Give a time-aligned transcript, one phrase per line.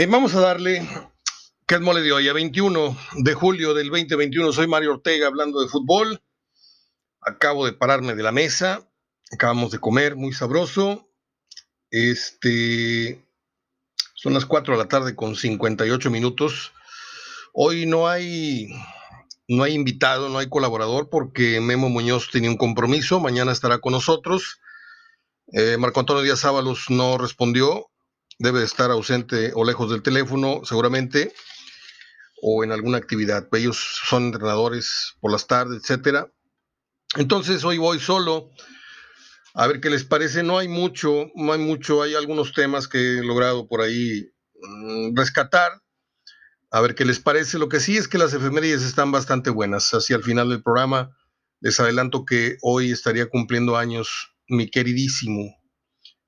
[0.00, 0.88] Bien, vamos a darle,
[1.66, 2.26] ¿qué es mole de hoy?
[2.26, 6.22] A 21 de julio del 2021, soy Mario Ortega hablando de fútbol.
[7.20, 8.90] Acabo de pararme de la mesa,
[9.30, 11.06] acabamos de comer, muy sabroso.
[11.90, 13.22] Este,
[14.14, 16.72] son las 4 de la tarde con 58 minutos.
[17.52, 18.68] Hoy no hay,
[19.48, 23.92] no hay invitado, no hay colaborador porque Memo Muñoz tenía un compromiso, mañana estará con
[23.92, 24.60] nosotros.
[25.52, 27.89] Eh, Marco Antonio Díaz Ábalos no respondió,
[28.40, 31.32] debe estar ausente o lejos del teléfono seguramente,
[32.42, 33.46] o en alguna actividad.
[33.52, 36.32] Ellos son entrenadores por las tardes, etcétera.
[37.16, 38.50] Entonces hoy voy solo.
[39.52, 40.42] A ver qué les parece.
[40.42, 42.02] No hay mucho, no hay mucho.
[42.02, 45.82] Hay algunos temas que he logrado por ahí mm, rescatar.
[46.70, 47.58] A ver qué les parece.
[47.58, 49.92] Lo que sí es que las efemérides están bastante buenas.
[49.92, 51.14] Así al final del programa
[51.60, 55.59] les adelanto que hoy estaría cumpliendo años mi queridísimo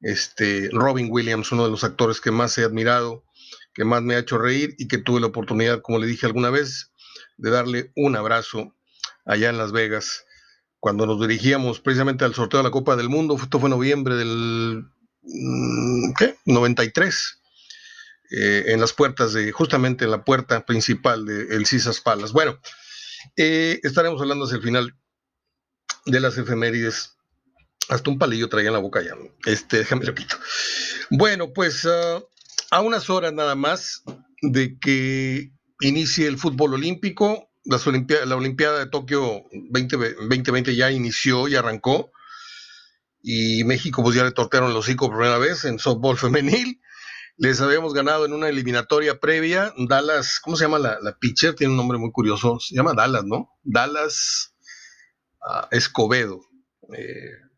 [0.03, 3.25] este, Robin Williams, uno de los actores que más he admirado,
[3.73, 6.51] que más me ha hecho reír y que tuve la oportunidad, como le dije alguna
[6.51, 6.93] vez,
[7.37, 8.75] de darle un abrazo
[9.25, 10.25] allá en Las Vegas,
[10.81, 14.85] cuando nos dirigíamos precisamente al sorteo de la Copa del Mundo, esto fue noviembre del
[15.23, 16.37] mm, ¿qué?
[16.45, 17.41] 93,
[18.33, 22.33] eh, en las puertas de, justamente en la puerta principal del de Cisas Palas.
[22.33, 22.59] Bueno,
[23.37, 24.97] eh, estaremos hablando hacia el final
[26.07, 27.15] de las efemérides
[27.93, 29.15] hasta un palillo traía en la boca ya.
[29.45, 30.37] Este, déjame lo quito.
[31.11, 32.23] Bueno, pues ah,
[32.71, 34.03] a unas horas nada más
[34.41, 42.11] de que inicie el fútbol olímpico, la Olimpiada de Tokio 2020 ya inició y arrancó.
[43.21, 46.81] Y México pues ya le tortearon los hocico por primera vez en softball femenil.
[47.37, 49.73] Les habíamos ganado en una eliminatoria previa.
[49.77, 51.55] Dallas, ¿cómo se llama la, pitcher?
[51.55, 52.59] Tiene un nombre muy curioso.
[52.59, 53.51] Se llama Dallas, ¿no?
[53.63, 54.55] Dallas
[55.47, 56.41] ah, Escobedo.
[56.97, 57.52] Eh,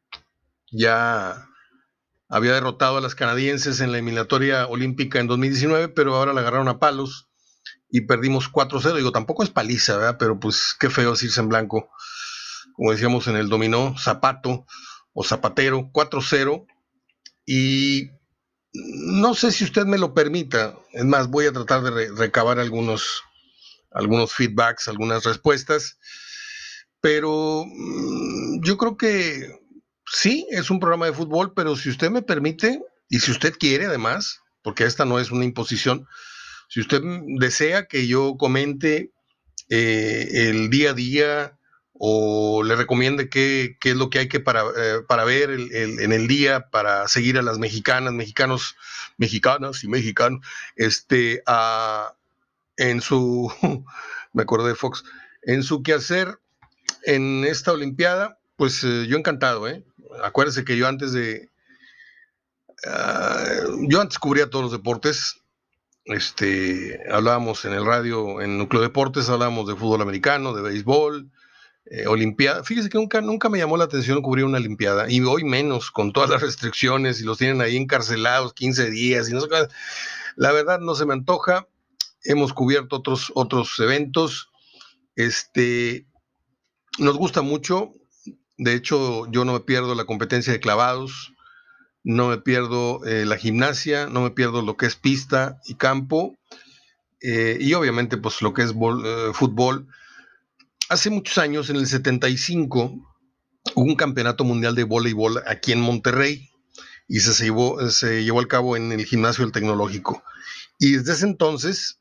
[0.75, 1.49] ya
[2.29, 6.69] había derrotado a las canadienses en la eliminatoria olímpica en 2019, pero ahora la agarraron
[6.69, 7.29] a palos
[7.89, 8.97] y perdimos 4-0.
[8.97, 10.17] Digo, tampoco es paliza, ¿verdad?
[10.19, 11.91] Pero pues qué feo decirse en blanco.
[12.75, 14.67] Como decíamos en el dominó, zapato
[15.13, 16.67] o zapatero, 4-0.
[17.47, 18.11] Y
[18.73, 20.77] no sé si usted me lo permita.
[20.93, 23.23] Es más, voy a tratar de recabar algunos,
[23.93, 25.99] algunos feedbacks, algunas respuestas.
[27.01, 29.64] Pero mm, yo creo que
[30.07, 33.87] sí, es un programa de fútbol, pero si usted me permite, y si usted quiere
[33.87, 36.07] además, porque esta no es una imposición,
[36.69, 37.03] si usted
[37.39, 39.11] desea que yo comente
[39.69, 41.59] eh, el día a día
[41.93, 46.27] o le recomiende qué, es lo que hay que para, eh, para ver en el
[46.27, 48.77] día, para seguir a las mexicanas, mexicanos,
[49.17, 50.45] mexicanas y mexicanos,
[50.77, 51.43] este,
[52.77, 53.53] en su,
[54.33, 55.05] me acordé de Fox,
[55.43, 56.41] en su quehacer
[57.05, 59.85] en esta Olimpiada, pues eh, yo encantado, ¿eh?
[60.23, 61.51] Acuérdese que yo antes de.
[62.87, 63.45] Ah,
[63.89, 65.41] yo antes cubría todos los deportes.
[66.07, 71.31] Este, hablábamos en el radio, en Núcleo Deportes, hablábamos de fútbol americano, de béisbol,
[71.87, 72.63] eh, Olimpiada.
[72.63, 76.13] Fíjese que nunca, nunca me llamó la atención cubrir una Olimpiada, y hoy menos, con
[76.13, 79.49] todas las restricciones, y los tienen ahí encarcelados 15 días, y no sé.
[80.37, 81.67] La verdad no se me antoja.
[82.23, 84.51] Hemos cubierto otros, otros eventos.
[85.17, 86.07] Este,
[86.99, 87.93] nos gusta mucho,
[88.57, 91.33] de hecho, yo no me pierdo la competencia de clavados,
[92.05, 96.37] no me pierdo eh, la gimnasia, no me pierdo lo que es pista y campo,
[97.21, 99.89] eh, y obviamente pues lo que es eh, fútbol.
[100.91, 102.95] Hace muchos años, en el 75,
[103.75, 106.51] hubo un campeonato mundial de voleibol aquí en Monterrey
[107.09, 110.23] y se llevó, al cabo en el gimnasio del tecnológico.
[110.79, 112.01] Y desde ese entonces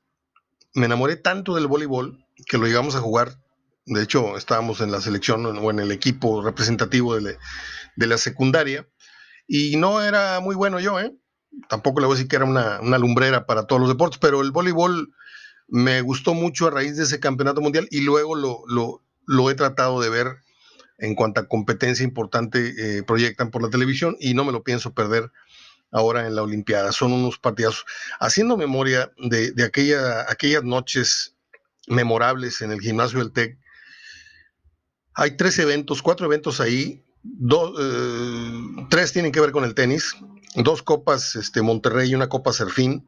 [0.73, 3.37] me enamoré tanto del voleibol que lo llevamos a jugar
[3.85, 7.37] de hecho, estábamos en la selección o en el equipo representativo de,
[7.95, 8.87] la secundaria.
[9.47, 11.13] Y no era muy bueno yo, ¿eh?
[11.69, 14.51] Tampoco le voy a decir que era una, lumbrera para todos los deportes, pero el
[14.51, 15.13] voleibol
[15.67, 20.09] me gustó mucho a raíz de ese campeonato mundial y luego lo, he tratado de
[20.09, 20.37] ver
[20.97, 25.31] en cuanta competencia importante eh, proyectan por la televisión y no me lo pienso perder
[25.91, 26.91] ahora en la Olimpiada.
[26.91, 27.85] Son unos partidazos.
[28.19, 31.35] Haciendo memoria de, de aquella, aquellas noches
[31.87, 33.57] memorables en el gimnasio del TEC,
[35.15, 37.03] hay tres eventos, cuatro eventos ahí.
[37.23, 38.51] Eh,
[38.89, 40.15] tres tienen que ver con el tenis.
[40.55, 43.07] Dos copas este, Monterrey y una copa Serfín.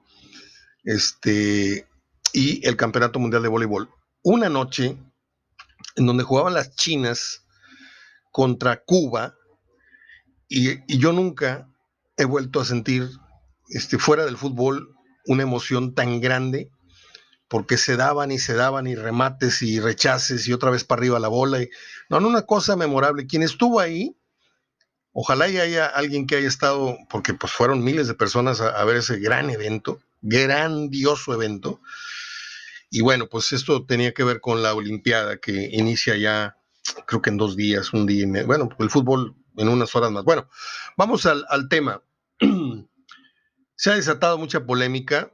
[0.83, 1.87] Este,
[2.33, 3.89] y el Campeonato Mundial de Voleibol.
[4.23, 4.97] Una noche
[5.95, 7.45] en donde jugaban las chinas
[8.31, 9.35] contra Cuba.
[10.47, 11.67] Y, yo nunca
[12.17, 13.09] he vuelto a sentir
[13.69, 16.69] este, fuera del fútbol una emoción tan grande
[17.47, 21.19] porque se daban y se daban y remates y rechaces y otra vez para arriba
[21.19, 21.61] la bola.
[21.61, 21.69] Y,
[22.09, 23.27] no, no, una cosa memorable.
[23.27, 24.15] Quien estuvo ahí,
[25.11, 28.97] ojalá y haya alguien que haya estado, porque pues fueron miles de personas a, ver
[28.97, 31.81] ese gran evento, grandioso evento.
[32.89, 36.57] Y bueno, pues esto tenía que ver con la Olimpiada que inicia ya,
[37.05, 38.47] creo que en dos días, un día y medio.
[38.47, 40.23] Bueno, el fútbol en unas horas más.
[40.23, 40.49] Bueno,
[40.97, 42.01] vamos al, tema.
[43.75, 45.31] Se ha desatado mucha polémica.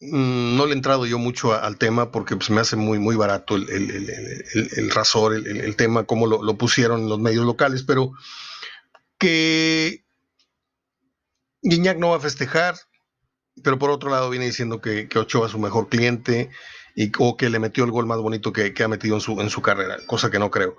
[0.00, 3.16] Mm, no le he entrado yo mucho al tema porque pues, me hace muy, muy
[3.16, 8.12] barato el, el, rasor, el, tema, como lo, lo pusieron en los medios locales, pero
[9.18, 10.04] que
[11.62, 12.76] Guiñac no va a festejar,
[13.62, 16.50] pero por otro lado viene diciendo que, Ochoa es su mejor cliente
[16.94, 19.50] y, o que le metió el gol más bonito que, ha metido en su, en
[19.50, 20.76] su carrera, cosa que no creo.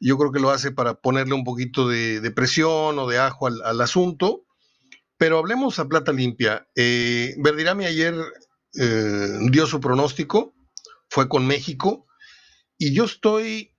[0.00, 3.80] Yo creo que lo hace para ponerle un poquito de, presión o de ajo al,
[3.80, 4.44] asunto,
[5.18, 6.66] pero hablemos a plata limpia.
[6.74, 8.14] Eh, Verdirami ayer
[8.80, 10.54] eh, dio su pronóstico,
[11.10, 12.06] fue con México,
[12.78, 13.76] y yo estoy,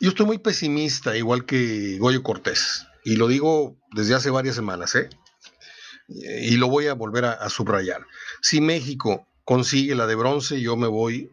[0.00, 4.94] yo estoy muy pesimista, igual que Goyo Cortés, y lo digo desde hace varias semanas,
[4.94, 5.10] ¿eh?
[6.06, 8.06] y lo voy a volver a, subrayar.
[8.42, 11.32] Si México consigue la de bronce, yo me voy,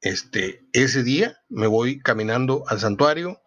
[0.00, 3.40] este, ese día me voy caminando al santuario,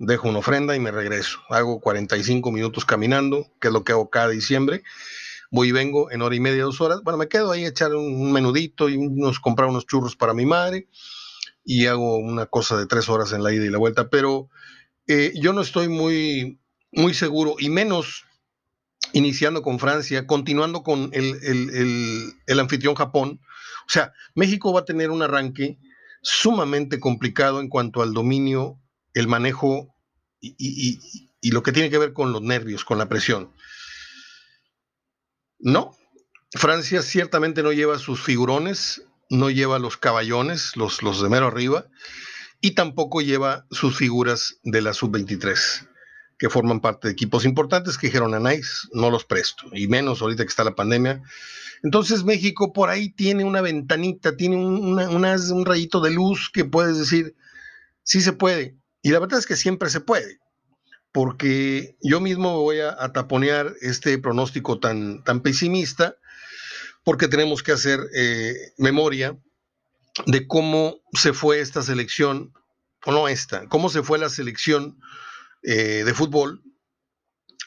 [0.00, 1.38] dejo una ofrenda y me regreso.
[1.50, 4.82] Hago 45 minutos caminando, que es lo que hago cada diciembre.
[5.52, 7.02] Voy y vengo en hora y media, dos horas.
[7.04, 10.46] Bueno, me quedo ahí a echar un menudito y unos, comprar unos churros para mi
[10.46, 10.88] madre
[11.64, 14.08] y hago una cosa de tres horas en la ida y la vuelta.
[14.08, 14.48] Pero
[15.06, 16.60] eh, yo no estoy muy,
[16.92, 18.24] muy seguro y menos
[19.12, 23.40] iniciando con Francia, continuando con el, anfitrión Japón.
[23.86, 25.78] O sea, México va a tener un arranque
[26.22, 28.80] sumamente complicado en cuanto al dominio,
[29.14, 29.94] el manejo
[30.40, 31.00] y,
[31.50, 33.52] lo que tiene que ver con los nervios, con la presión.
[35.58, 35.96] No,
[36.52, 41.86] Francia ciertamente no lleva sus figurones, no lleva los caballones, los, los de mero arriba,
[42.60, 45.88] y tampoco lleva sus figuras de la sub-23
[46.40, 50.22] que forman parte de equipos importantes que dijeron a Nice, no los presto, y menos
[50.22, 51.22] ahorita que está la pandemia.
[51.82, 57.36] Entonces México por ahí tiene una ventanita, tiene un rayito de luz que puedes decir,
[58.02, 58.79] sí se puede.
[59.02, 60.38] Y la verdad es que siempre se puede,
[61.12, 66.16] porque yo mismo voy a, taponear este pronóstico tan, tan pesimista,
[67.04, 69.38] porque tenemos que hacer eh, memoria
[70.26, 72.52] de cómo se fue esta selección,
[73.06, 75.00] o no esta, cómo se fue la selección
[75.62, 76.62] eh, de fútbol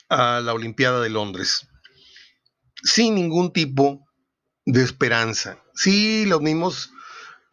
[0.10, 1.68] a la Olimpiada de Londres,
[2.84, 4.06] sin ningún tipo
[4.66, 5.64] de esperanza.
[5.74, 6.92] Sí, los mismos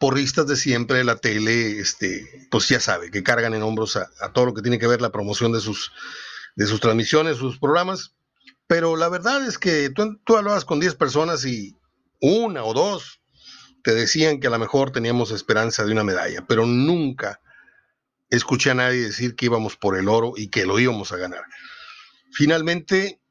[0.01, 4.47] porristas de siempre la tele, este, pues ya sabe, que cargan en hombros a, todo
[4.47, 5.93] lo que tiene que ver la promoción de sus,
[6.55, 8.15] de sus transmisiones, sus programas,
[8.65, 11.77] pero la verdad es que tú, tú hablabas con 10 personas y
[12.19, 13.21] una o dos
[13.83, 17.39] te decían que a lo mejor teníamos esperanza de una medalla, pero nunca
[18.29, 21.43] escuché a nadie decir que íbamos por el oro y que lo íbamos a ganar.
[22.31, 23.21] Finalmente,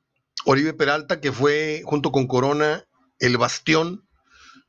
[0.44, 2.84] Oribe Peralta, que fue junto con Corona
[3.18, 4.06] el bastión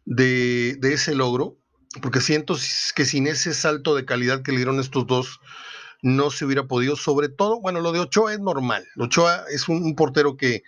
[0.06, 1.58] de, ese logro,
[2.02, 2.56] porque siento
[2.96, 5.40] que sin ese salto de calidad que le dieron estos dos,
[6.02, 8.88] no se hubiera podido, sobre todo, bueno, lo de Ochoa es normal.
[8.98, 10.64] Ochoa es un, portero que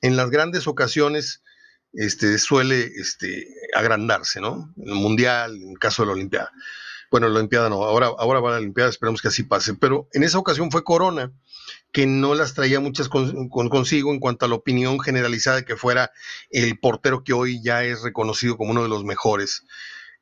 [0.00, 1.42] en las grandes ocasiones
[1.92, 4.72] este, suele este, agrandarse, ¿no?
[4.76, 6.50] En el Mundial, en el caso de la Olimpiada.
[7.10, 9.74] Bueno, la Olimpiada no, ahora, ahora va la Olimpiada, esperemos que así pase.
[9.74, 11.30] Pero en esa ocasión fue Corona,
[11.92, 15.76] que no las traía muchas con, consigo en cuanto a la opinión generalizada de que
[15.76, 16.10] fuera
[16.50, 19.62] el portero que hoy ya es reconocido como uno de los mejores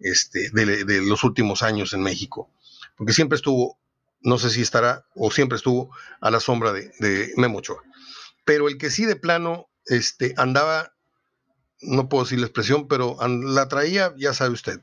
[0.03, 2.51] este, de, los últimos años en México.
[2.97, 3.79] Porque siempre estuvo,
[4.21, 5.91] no sé si estará, o siempre estuvo
[6.21, 7.83] a la sombra de, de Memo Ochoa.
[8.45, 10.95] Pero el que sí de plano este, andaba,
[11.81, 14.81] no puedo decir la expresión, pero la traía, ya sabe usted,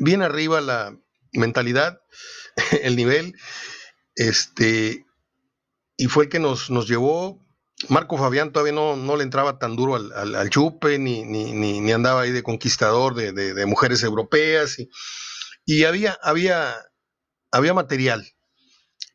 [0.00, 0.96] bien arriba la,
[1.32, 2.00] mentalidad,
[2.82, 3.34] el nivel,
[4.14, 5.06] este,
[5.96, 7.44] y fue el que nos, nos llevó.
[7.88, 12.22] Marco Fabián todavía no, no le entraba tan duro al, chupe, ni, ni, ni, andaba
[12.22, 14.90] ahí de conquistador de, mujeres europeas, y,
[15.64, 16.74] y, había, había,
[17.52, 18.26] había material.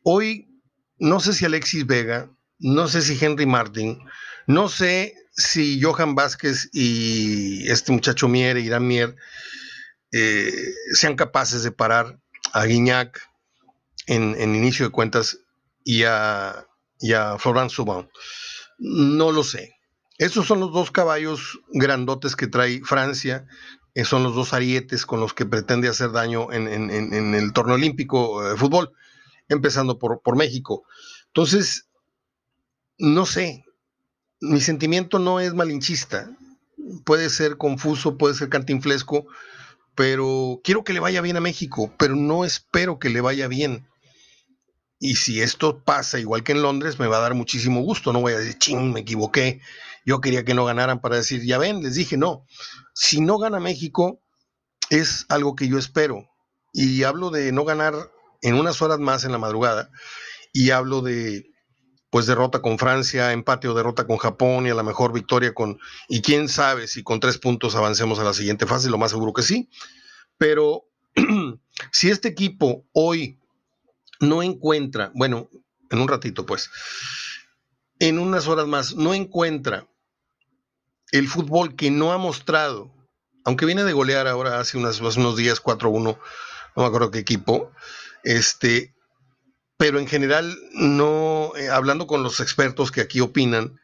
[0.02, 0.48] Hoy,
[0.98, 3.98] no sé si Alexis Vega, no sé si Henry Martin,
[4.46, 9.16] no sé si Johan Vázquez y este muchacho Mier, Irán Mier,
[10.12, 10.52] eh,
[10.92, 12.18] sean capaces de parar
[12.52, 13.20] a Guignac
[14.06, 15.38] en, inicio de cuentas
[15.84, 16.66] y a,
[17.00, 17.36] y a.
[18.78, 19.76] No lo sé.
[20.18, 23.46] Esos son los dos caballos grandotes que trae Francia,
[23.94, 26.90] eh, son los dos arietes con los que pretende hacer daño en,
[27.34, 28.92] el torneo olímpico de fútbol,
[29.48, 30.84] empezando por, por México.
[31.26, 31.88] Entonces,
[32.98, 33.64] no sé,
[34.40, 36.30] mi sentimiento no es malinchista,
[37.04, 39.26] puede ser confuso, puede ser cantinflesco,
[39.94, 43.86] pero quiero que le vaya bien a México, pero no espero que le vaya bien.
[44.98, 48.12] Y si esto pasa igual que en Londres, me va a dar muchísimo gusto.
[48.12, 49.60] No voy a decir, ching, me equivoqué.
[50.06, 52.46] Yo quería que no ganaran para decir, ya ven, les dije, no.
[52.94, 54.20] Si no gana México,
[54.90, 56.28] es algo que yo espero.
[56.72, 57.94] Y hablo de no ganar
[58.42, 59.90] en unas horas más en la madrugada.
[60.52, 61.50] Y hablo de,
[62.10, 65.78] pues, derrota con Francia, empate o derrota con Japón y a la mejor victoria con.
[66.08, 69.32] Y quién sabe si con tres puntos avancemos a la siguiente fase, lo más seguro
[69.32, 69.68] que sí.
[70.38, 70.84] Pero
[71.92, 73.40] si este equipo hoy
[74.28, 75.48] no encuentra, bueno,
[75.90, 76.70] en un ratito pues,
[77.98, 79.86] en unas horas más, no encuentra
[81.12, 82.92] el fútbol que no ha mostrado,
[83.44, 86.18] aunque viene de golear ahora hace, unos días 4-1, no
[86.76, 87.70] me acuerdo qué equipo,
[88.24, 88.94] este,
[89.76, 93.78] pero en general no, eh, hablando con los expertos que aquí opinan,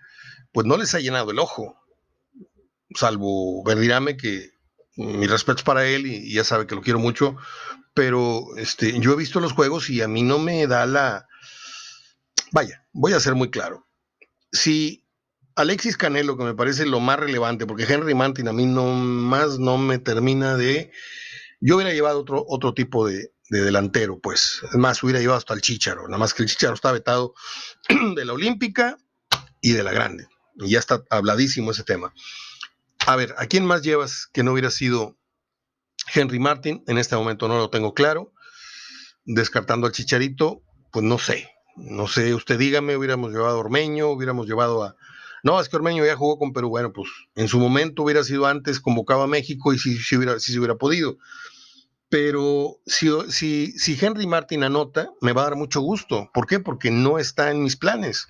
[0.52, 1.76] pues no les ha llenado el ojo,
[2.94, 4.50] salvo Verdirame, que
[4.96, 7.36] mi respeto para él y, ya sabe que lo quiero mucho,
[7.94, 11.26] pero este, yo he visto los juegos y a mí no me da la...
[12.52, 13.86] Vaya, voy a ser muy claro.
[14.52, 15.04] Si
[15.56, 19.58] Alexis Canelo, que me parece lo más relevante, porque Henry Martin a mí no más
[19.58, 20.92] no me termina de...
[21.60, 24.62] Yo hubiera llevado otro, otro tipo de, delantero, pues.
[24.62, 27.34] Es más, hubiera llevado hasta el Chicharo, nada más que el Chicharo está vetado
[28.16, 28.96] de la Olímpica
[29.60, 30.26] y de la Grande.
[30.56, 32.14] Y ya está habladísimo ese tema.
[33.06, 35.18] A ver, ¿a quién más llevas que no hubiera sido
[36.12, 36.82] Henry Martin?
[36.86, 38.32] En este momento no lo tengo claro.
[39.24, 40.62] Descartando al Chicharito,
[40.92, 41.50] pues no sé.
[41.76, 44.96] No sé, usted dígame, hubiéramos llevado a Ormeño, hubiéramos llevado a...
[45.42, 46.68] No, es que Ormeño ya jugó con Perú.
[46.68, 50.38] Bueno, pues en su momento hubiera sido antes convocado a México y si, si, hubiera,
[50.38, 51.16] si se hubiera podido.
[52.10, 56.30] Pero si, si, si Henry Martin anota, me va a dar mucho gusto.
[56.34, 56.60] ¿Por qué?
[56.60, 58.28] Porque no está en mis planes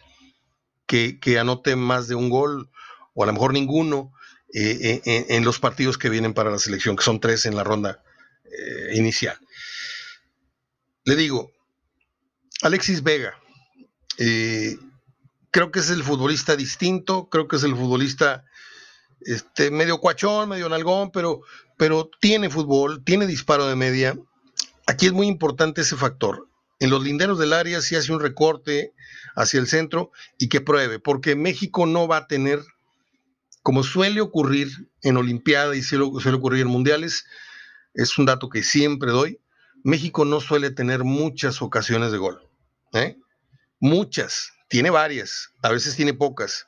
[0.87, 2.71] que, que anote más de un gol
[3.15, 4.13] o a lo mejor ninguno
[4.53, 7.63] eh, eh, en, los partidos que vienen para la selección, que son tres en la
[7.63, 8.03] ronda
[8.45, 9.39] eh, inicial.
[11.05, 11.53] Le digo,
[12.63, 13.39] Alexis Vega,
[14.17, 18.45] creo que es el futbolista distinto, creo que es el futbolista
[19.21, 21.43] este, medio cuachón, medio nalgón, pero,
[21.79, 24.19] pero tiene fútbol, tiene disparo de media.
[24.87, 26.49] Aquí es muy importante ese factor.
[26.81, 28.95] En los linderos del área si hace un recorte
[29.37, 32.65] hacia el centro y que pruebe, porque México no va a tener
[33.63, 34.69] como suele ocurrir
[35.03, 37.27] en Olimpiada y suele, ocurrir en Mundiales,
[37.95, 39.41] es un dato que siempre doy,
[39.83, 42.49] México no suele tener muchas ocasiones de gol.
[42.93, 43.17] ¿eh?
[43.79, 46.67] Muchas, tiene varias, a veces tiene pocas.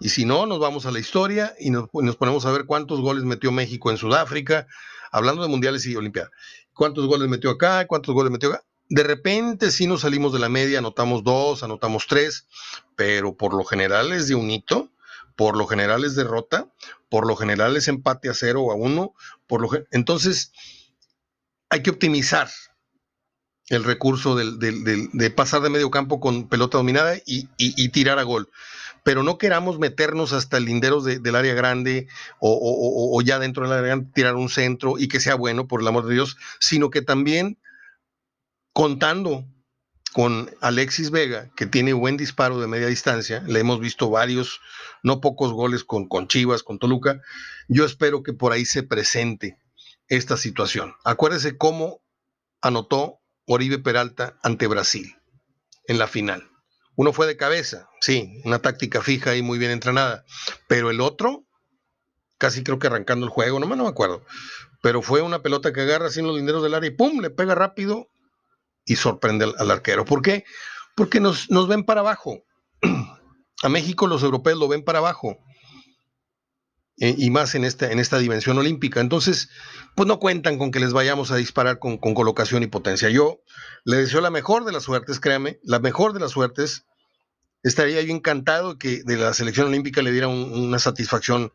[0.00, 3.24] Y si no, nos vamos a la historia y nos, ponemos a ver cuántos goles
[3.24, 4.66] metió México en Sudáfrica,
[5.12, 6.30] hablando de mundiales y Olimpiada.
[6.72, 7.86] ¿Cuántos goles metió acá?
[7.86, 8.64] ¿Cuántos goles metió acá?
[8.88, 12.46] De repente sí nos salimos de la media, anotamos dos, anotamos tres,
[12.96, 14.90] pero por lo general es de un hito
[15.36, 16.72] por lo general es derrota,
[17.08, 19.14] por lo general es empate a cero o a uno,
[19.46, 20.52] por lo entonces
[21.68, 22.48] hay que optimizar
[23.68, 28.50] el recurso de pasar de medio campo con pelota dominada y, tirar a gol.
[29.02, 32.06] Pero no queramos meternos hasta el lindero del área grande
[32.40, 35.80] o, o, ya dentro del área grande tirar un centro y que sea bueno, por
[35.80, 37.58] el amor de Dios, sino que también
[38.72, 39.46] contando
[40.14, 44.60] con Alexis Vega, que tiene buen disparo de media distancia, le hemos visto varios,
[45.02, 47.20] no pocos goles con, con Chivas, con Toluca,
[47.66, 49.58] yo espero que por ahí se presente
[50.06, 50.94] esta situación.
[51.02, 52.00] Acuérdese cómo
[52.62, 53.18] anotó
[53.48, 55.16] Oribe Peralta ante Brasil
[55.88, 56.48] en la final.
[56.94, 60.24] Uno fue de cabeza, sí, una táctica fija y muy bien entrenada,
[60.68, 61.44] pero el otro,
[62.38, 64.24] casi creo que arrancando el juego, no, no me acuerdo,
[64.80, 67.18] pero fue una pelota que agarra en los linderos del área y ¡pum!
[67.20, 68.10] le pega rápido
[68.84, 70.04] y sorprende al, arquero.
[70.04, 70.44] ¿Por qué?
[70.94, 72.44] Porque nos, ven para abajo.
[73.62, 75.38] A México los europeos lo ven para abajo.
[76.98, 79.00] Eh, y más en esta, en esta dimensión olímpica.
[79.00, 79.48] Entonces,
[79.96, 83.08] pues no cuentan con que les vayamos a disparar con, colocación y potencia.
[83.08, 83.40] Yo
[83.84, 86.84] le deseo la mejor de las suertes, créame, la mejor de las suertes.
[87.62, 91.52] Estaría yo encantado que de la selección olímpica le diera una satisfacción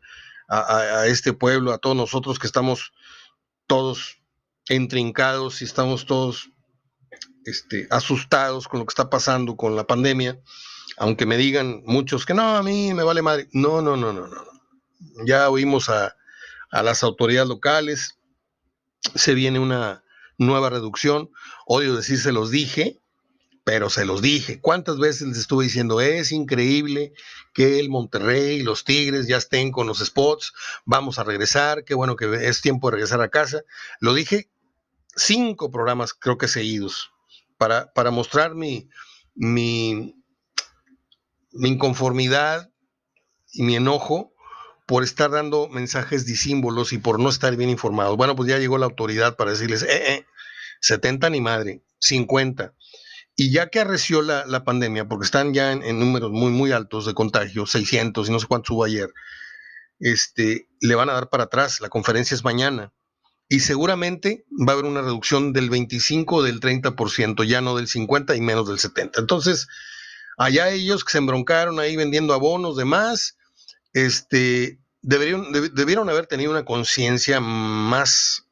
[0.48, 2.92] a, este pueblo, a todos nosotros que estamos
[3.68, 4.18] todos
[4.68, 6.50] entrincados y estamos todos
[7.44, 10.38] este, asustados con lo que está pasando con la pandemia,
[10.96, 13.48] aunque me digan muchos que no, a mí me vale madre.
[13.52, 14.44] No, no, no, no, no.
[15.24, 16.16] Ya oímos a,
[16.70, 18.18] las autoridades locales,
[19.14, 20.04] se viene una
[20.38, 21.30] nueva reducción.
[21.66, 23.00] Odio decir se los dije,
[23.64, 24.60] pero se los dije.
[24.60, 26.00] ¿Cuántas veces les estuve diciendo?
[26.00, 27.12] Es increíble
[27.54, 30.52] que el Monterrey y los Tigres ya estén con los spots,
[30.84, 33.62] vamos a regresar, qué bueno que es tiempo de regresar a casa.
[34.00, 34.50] Lo dije
[35.16, 37.10] cinco programas, creo que seguidos
[37.60, 38.88] para, mostrar mi,
[39.34, 40.14] mi,
[41.52, 42.70] inconformidad
[43.52, 44.32] y mi enojo
[44.86, 48.16] por estar dando mensajes disímbolos y por no estar bien informados.
[48.16, 50.26] Bueno, pues ya llegó la autoridad para decirles, eh, eh,
[50.80, 52.74] 70 ni madre, 50.
[53.36, 57.14] Y ya que arreció la, pandemia, porque están ya en, números muy, muy altos de
[57.14, 59.12] contagio, 600 y no sé cuánto hubo ayer,
[59.98, 61.80] este, le van a dar para atrás.
[61.80, 62.92] La conferencia es mañana.
[63.50, 67.88] Y seguramente va a haber una reducción del 25 o del 30%, ya no del
[67.88, 69.20] 50 y menos del 70.
[69.20, 69.66] Entonces,
[70.38, 73.36] allá ellos que se embroncaron ahí vendiendo abonos, demás,
[73.92, 78.46] este, deberían, debieron haber tenido una conciencia más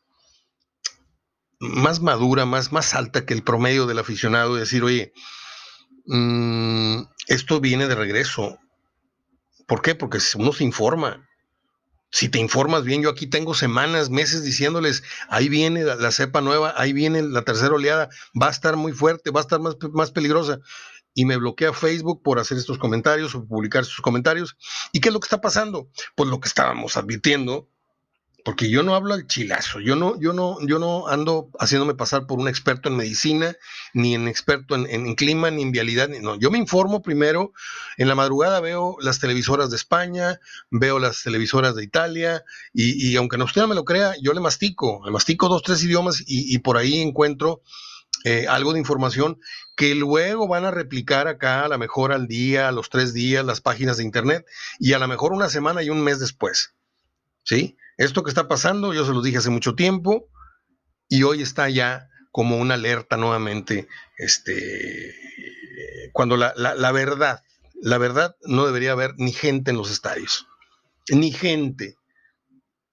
[1.61, 5.13] más madura, más, más alta que el promedio del aficionado y decir, oye,
[6.07, 8.59] mm, esto viene de regreso.
[9.67, 9.95] ¿Por qué?
[9.95, 11.28] Porque uno se informa.
[12.11, 16.73] Si te informas bien, yo aquí tengo semanas, meses diciéndoles, ahí viene la, cepa nueva,
[16.77, 18.09] ahí viene la tercera oleada,
[18.41, 20.61] va a estar muy fuerte, va a estar más, más peligrosa.
[21.15, 24.57] Y me bloquea Facebook por hacer estos comentarios o publicar estos comentarios.
[24.93, 25.91] ¿Y qué es lo que está pasando?
[26.15, 27.69] Pues lo que estábamos advirtiendo
[28.45, 32.27] porque yo no hablo al chilazo, yo no, yo no, yo no ando haciéndome pasar
[32.27, 33.57] por un experto en medicina,
[33.95, 37.53] ni en experto en, clima, ni en vialidad, no, yo me informo primero,
[37.97, 40.41] en la madrugada veo las televisoras de España,
[40.71, 44.41] veo las televisoras de Italia, y, aunque no usted no me lo crea, yo le
[44.41, 47.63] mastico, le mastico dos, tres idiomas y, por ahí encuentro
[48.25, 49.39] eh, algo de información
[49.77, 53.45] que luego van a replicar acá a lo mejor al día, a los tres días,
[53.45, 54.45] las páginas de internet,
[54.79, 56.75] y a lo mejor una semana y un mes después.
[57.49, 57.79] ¿Sí?
[57.97, 60.29] Esto que está pasando, yo se los dije hace mucho tiempo,
[61.09, 63.89] y hoy está ya como una alerta nuevamente,
[64.19, 65.15] este,
[66.13, 66.53] cuando la,
[66.93, 67.43] verdad,
[67.81, 70.47] la verdad no debería haber ni gente en los estadios,
[71.09, 71.97] ni gente.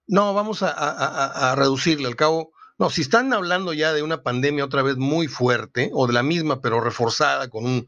[0.08, 2.54] No, vamos a, reducirle al cabo.
[2.80, 6.24] No, si están hablando ya de una pandemia otra vez muy fuerte, o de la
[6.24, 7.88] misma, pero reforzada con un,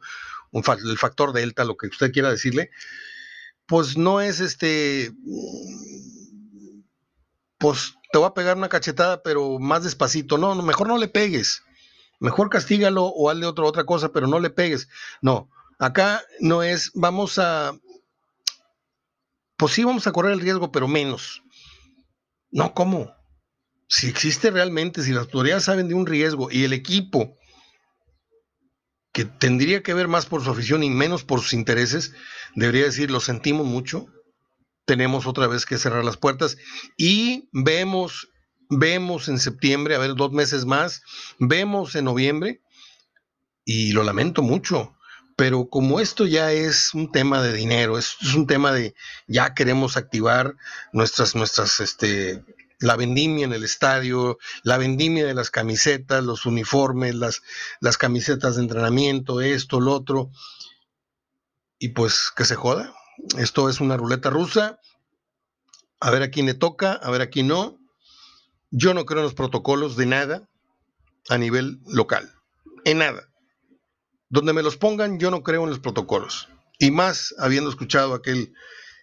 [0.51, 2.71] el factor delta, lo que usted quiera decirle,
[3.67, 5.13] pues no es este
[7.57, 10.37] pues te voy a pegar una cachetada, pero más despacito.
[10.37, 11.63] No, mejor no le pegues.
[12.19, 14.89] Mejor castígalo o hazle otra, otra cosa, pero no le pegues.
[15.21, 15.49] No,
[15.79, 17.77] acá no es, vamos a,
[19.57, 21.43] pues sí vamos a correr el riesgo, pero menos.
[22.51, 23.13] No, ¿cómo?
[23.87, 27.37] Si existe realmente, si las autoridades saben de un riesgo y el equipo
[29.11, 32.13] que tendría que ver más por su afición y menos por sus intereses,
[32.55, 34.07] debería decir, lo sentimos mucho,
[34.87, 36.57] tenemos otra vez que cerrar las puertas
[36.95, 38.29] y vemos,
[38.69, 41.03] vemos en septiembre, a ver, dos meses más,
[41.39, 42.61] vemos en noviembre
[43.65, 44.95] y lo lamento mucho.
[45.35, 48.95] Pero como esto ya es un tema de dinero, es, es un tema de
[49.27, 50.55] ya queremos activar
[50.93, 52.43] nuestras, nuestras, este,
[52.79, 57.43] la vendimia en el estadio, la vendimia de las camisetas, los uniformes, las,
[57.81, 60.31] las camisetas de entrenamiento, esto, lo otro.
[61.77, 62.95] Y pues que se joda,
[63.37, 64.79] esto es una ruleta rusa.
[65.99, 67.79] A ver a quién le toca, a ver a quién no.
[68.69, 70.49] Yo no creo en los protocolos de nada
[71.29, 72.31] a nivel local.
[72.85, 73.29] En nada.
[74.29, 76.49] Donde me los pongan, yo no creo en los protocolos.
[76.79, 78.53] Y más habiendo escuchado aquel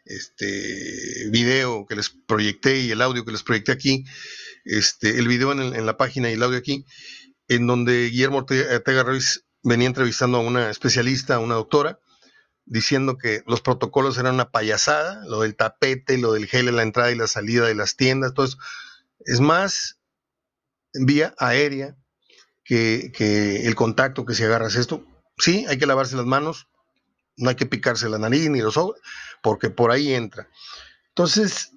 [0.04, 4.04] este, video que les proyecté y el audio que les proyecté aquí,
[4.64, 6.84] este, el video en, la página y el audio aquí,
[7.48, 11.98] en donde Guillermo Ortega Ruiz venía entrevistando a una especialista, a una doctora,
[12.66, 16.82] diciendo que los protocolos eran una payasada, lo del tapete, lo del gel en la
[16.82, 18.58] entrada y la salida de las tiendas, eso.
[19.20, 19.98] Es más
[20.92, 21.96] vía aérea
[22.64, 25.06] que, el contacto que si agarras esto.
[25.38, 26.68] Sí, hay que lavarse las manos,
[27.36, 29.00] no hay que picarse la nariz ni los ojos,
[29.42, 30.48] porque por ahí entra.
[31.08, 31.72] Entonces,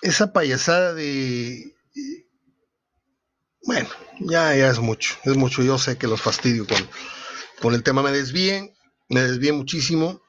[0.00, 1.74] esa payasada de...
[3.64, 3.88] Bueno,
[4.18, 5.62] ya, ya es mucho, es mucho.
[5.62, 6.88] Yo sé que los fastidio con,
[7.60, 8.02] con el tema.
[8.02, 8.74] Me desvíen,
[9.12, 10.20] me desvié muchísimo.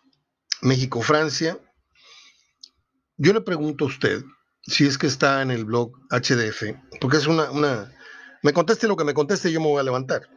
[0.62, 1.58] México-Francia.
[3.17, 4.24] Yo le pregunto a usted
[4.62, 7.93] si es que está en el blog HDF, porque es una, una...
[8.43, 10.30] Me conteste lo que me conteste, yo me voy a levantar.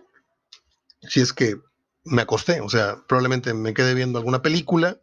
[1.00, 1.56] Si es que
[2.04, 5.00] me acosté, o sea, probablemente me quede viendo alguna película.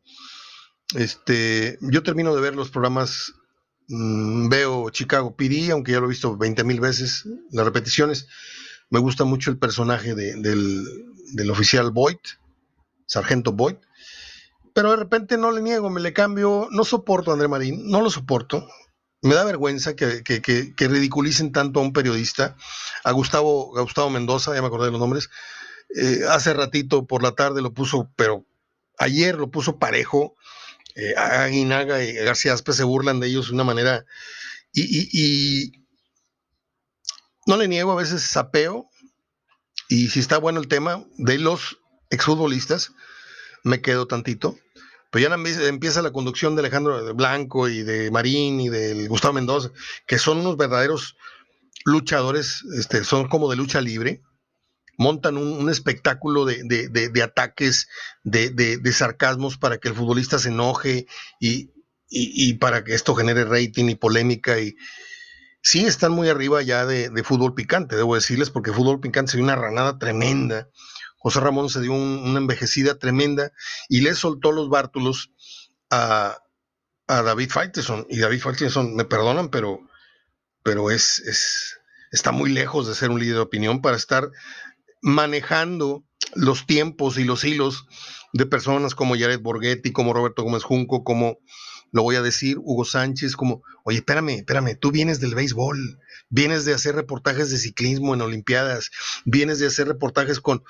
[0.95, 3.33] Este, yo termino de ver los programas,
[3.87, 8.27] mm, veo Chicago PD, aunque ya lo he visto 20 mil veces, las repeticiones.
[8.89, 10.85] Me gusta mucho el personaje del,
[11.33, 12.19] del oficial Boyd,
[13.13, 13.75] Sargento Boyd,
[14.73, 18.01] pero de repente no le niego, me le cambio, no soporto a André Marín, no
[18.01, 18.67] lo soporto.
[19.21, 20.23] Me da vergüenza que,
[20.77, 22.57] ridiculicen tanto a un periodista,
[23.03, 25.29] a Gustavo, Gustavo Mendoza, ya me acordé de los nombres.
[25.95, 28.45] Eh, hace ratito por la tarde lo puso, pero
[28.97, 30.35] ayer lo puso parejo.
[30.95, 34.05] Eh, Aguinaga y García Aspe se burlan de ellos de una manera.
[34.73, 35.85] Y, y,
[37.45, 38.89] no le niego, a veces sapeo.
[39.87, 41.77] Y si está bueno el tema, de los
[42.13, 42.91] exfutbolistas,
[43.63, 44.57] me quedo tantito.
[45.11, 49.69] Pero ya empieza la conducción de Alejandro Blanco y de Marín y de Gustavo Mendoza,
[50.07, 51.15] que son unos verdaderos
[51.85, 54.23] luchadores, este, son como de lucha libre,
[54.97, 57.87] montan un, espectáculo de, ataques,
[58.23, 61.07] de, sarcasmos para que el futbolista se enoje
[61.39, 64.59] y, para que esto genere rating y polémica.
[64.59, 64.75] Y
[65.61, 69.55] sí están muy arriba ya de, fútbol picante, debo decirles, porque fútbol picante se una
[69.55, 70.69] ranada tremenda.
[71.23, 73.53] José Ramón se dio una envejecida tremenda
[73.87, 75.31] y le soltó los bártulos
[75.89, 76.37] a,
[77.07, 78.05] David Faitelson.
[78.09, 79.79] Y David Faitelson, me perdonan, pero,
[80.63, 81.79] pero es, es,
[82.11, 84.31] está muy lejos de ser un líder de opinión para estar
[85.01, 86.03] manejando
[86.35, 87.85] los tiempos y los hilos
[88.33, 91.37] de personas como Jared Borghetti, como Roberto Gómez Junco, como
[91.93, 96.65] lo voy a decir, Hugo Sánchez, como, oye, espérame, espérame, tú vienes del béisbol, vienes
[96.65, 98.91] de hacer reportajes de ciclismo en Olimpiadas,
[99.23, 100.63] vienes de hacer reportajes con...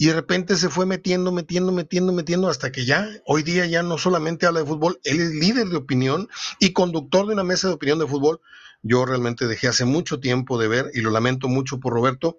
[0.00, 3.82] Y de repente se fue metiendo, metiendo, metiendo, metiendo, hasta que ya, hoy día ya
[3.82, 6.26] no solamente habla de fútbol, él es líder de opinión
[6.58, 8.40] y conductor de una mesa de opinión de fútbol.
[8.80, 12.38] Yo realmente dejé hace mucho tiempo de ver y lo lamento mucho por Roberto,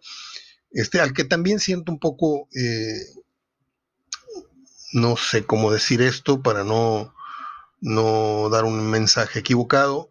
[0.71, 2.97] este, al que también siento un poco, eh,
[4.93, 7.13] no sé cómo decir esto para no,
[7.80, 10.11] no dar un mensaje equivocado.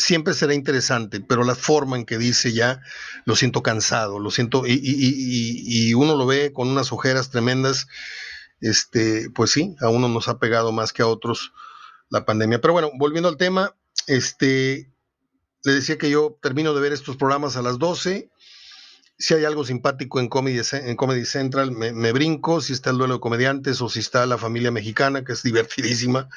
[0.00, 2.82] Siempre será interesante, pero la forma en que dice ya
[3.24, 7.86] lo siento cansado, lo siento, y, y, uno lo ve con unas ojeras tremendas.
[8.60, 11.52] Este, pues sí, a uno nos ha pegado más que a otros
[12.08, 12.60] la pandemia.
[12.60, 13.74] Pero bueno, volviendo al tema,
[14.06, 14.92] este,
[15.64, 18.30] le decía que yo termino de ver estos programas a las 12
[19.20, 23.14] si hay algo simpático en Comedy, en Comedy Central, me, brinco, si está el duelo
[23.14, 26.30] de comediantes o si está la familia mexicana, que es divertidísima,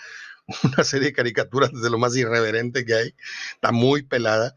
[0.63, 3.15] una serie de caricaturas de lo más irreverente que hay,
[3.56, 4.56] está muy pelada.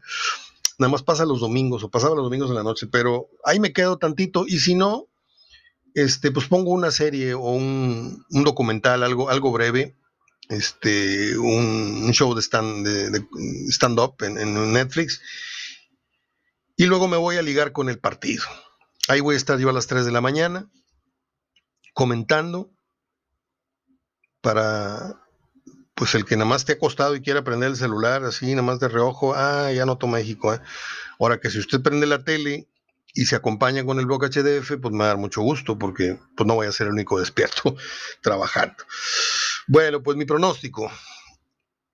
[0.79, 3.73] Nada más pasa los domingos o pasaba los domingos en la noche, pero ahí me
[3.73, 5.07] quedo tantito y si no,
[5.95, 9.95] este, pues pongo una serie o un, documental, algo, algo breve,
[10.49, 15.21] este, un, show de stand-up en, en Netflix
[16.75, 18.43] y luego me voy a ligar con el partido.
[19.07, 20.69] Ahí voy a estar yo a las 3 de la mañana
[21.93, 22.69] comentando
[24.41, 25.26] para
[25.97, 28.61] pues el que nada más te ha acostado y quiera prender el celular así, nada
[28.61, 30.53] más de reojo, ah, ya no toma México.
[30.53, 30.61] ¿eh?
[31.19, 32.67] Ahora que si usted prende la tele
[33.15, 36.19] y se acompaña con el blog HDF, pues me va a dar mucho gusto porque
[36.35, 37.75] pues no voy a ser el único despierto
[38.21, 38.75] trabajando.
[39.65, 40.91] Bueno, pues mi pronóstico,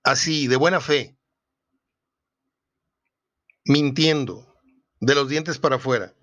[0.03, 1.17] así, de buena fe,
[3.63, 4.45] mintiendo,
[4.99, 6.13] de los dientes para afuera.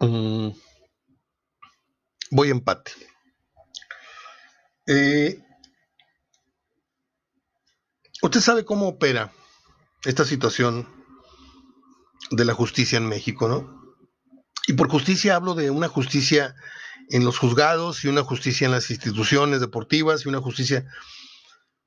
[0.00, 0.52] Mm.
[2.30, 3.09] voy empate.
[4.92, 5.40] Eh,
[8.22, 9.32] usted sabe cómo opera
[10.04, 10.88] esta situación
[12.32, 13.94] de la justicia en México, ¿no?
[14.66, 16.56] Y por justicia hablo de una justicia
[17.08, 20.84] en los juzgados y una justicia en las instituciones deportivas y una justicia...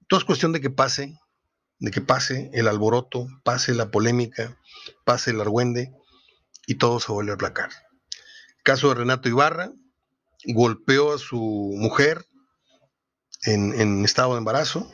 [0.08, 1.20] Todo es cuestión de que pase
[1.80, 4.58] de que pase el alboroto, pase la polémica,
[5.04, 5.92] pase el argüende
[6.68, 7.70] y todo se vuelve a aplacar.
[8.64, 9.74] Caso de Renato Ibarra,
[10.46, 12.26] golpeó a su mujer
[13.46, 14.92] en, estado de embarazo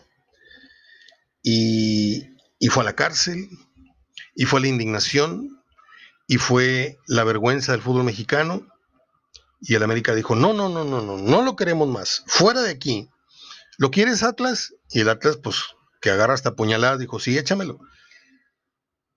[1.44, 2.28] y,
[2.70, 3.50] fue a la cárcel
[4.36, 5.62] y fue la indignación
[6.28, 8.68] y fue la vergüenza del fútbol mexicano
[9.62, 12.72] y el América dijo, no, no, no, no, no, no lo queremos más, fuera de
[12.72, 13.10] aquí.
[13.78, 14.74] ¿Lo quieres Atlas?
[14.90, 15.64] Y el Atlas pues
[16.02, 17.80] que agarra hasta puñaladas, dijo, sí, échamelo.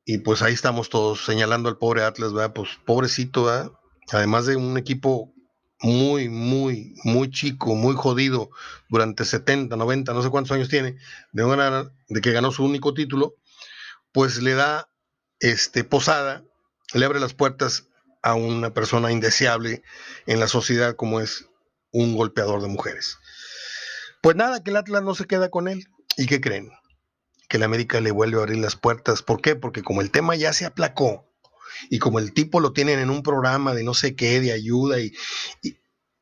[0.05, 2.53] Y pues ahí estamos todos señalando al pobre Atlas, ¿verdad?
[2.55, 3.73] Pues pobrecito, ¿verdad?
[4.11, 5.33] Además de un equipo
[5.83, 8.51] muy, muy, muy chico, muy jodido
[8.89, 10.97] durante 70, 90, no sé cuántos años tiene,
[11.33, 13.35] de, de que ganó su único título,
[14.13, 14.89] pues le da
[15.41, 16.45] este, posada,
[16.95, 17.89] le abre las puertas
[18.23, 19.83] a una persona indeseable
[20.27, 21.47] en la sociedad como es
[21.91, 23.19] un golpeador de mujeres.
[24.23, 26.71] Pues nada, que el Atlas no se queda con él, ¿Y qué creen?
[27.49, 29.23] Que la América le vuelve a abrir las puertas.
[29.23, 29.57] ¿Por qué?
[29.57, 31.32] Porque como el tema ya se aplacó
[31.91, 35.01] y como el tipo lo tienen en un programa de no sé qué, de ayuda
[35.01, 35.13] y,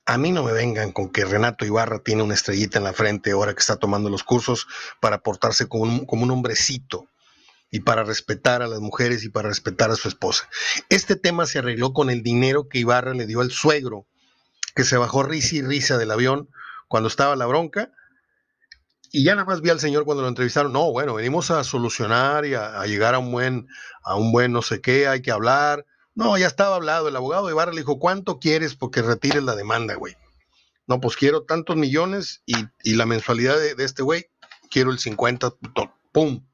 [0.07, 3.31] a mí no me vengan con que Renato Ibarra tiene una estrellita en la frente
[3.31, 4.67] ahora que está tomando los cursos
[4.99, 7.09] para portarse como un, como un hombrecito
[7.71, 10.49] y para respetar a las mujeres y para respetar a su esposa.
[10.89, 14.07] Este tema se arregló con el dinero que Ibarra le dio al suegro,
[14.75, 16.49] que se bajó risa y risa del avión
[16.89, 17.93] cuando estaba la bronca
[19.13, 22.47] y ya nada más vi al señor cuando lo entrevistaron, no, bueno, venimos a solucionar
[22.47, 23.67] y a, llegar a un buen,
[24.05, 25.85] a un buen no sé qué, hay que hablar.
[26.15, 29.57] No, ya estaba hablado, el abogado de Barra le dijo, ¿cuánto quieres porque retires la
[29.57, 30.17] demanda, güey?
[30.87, 34.27] No, pues quiero tantos millones y, la mensualidad de, este güey,
[34.71, 35.55] quiero el 50,
[36.13, 36.47] ¡pum!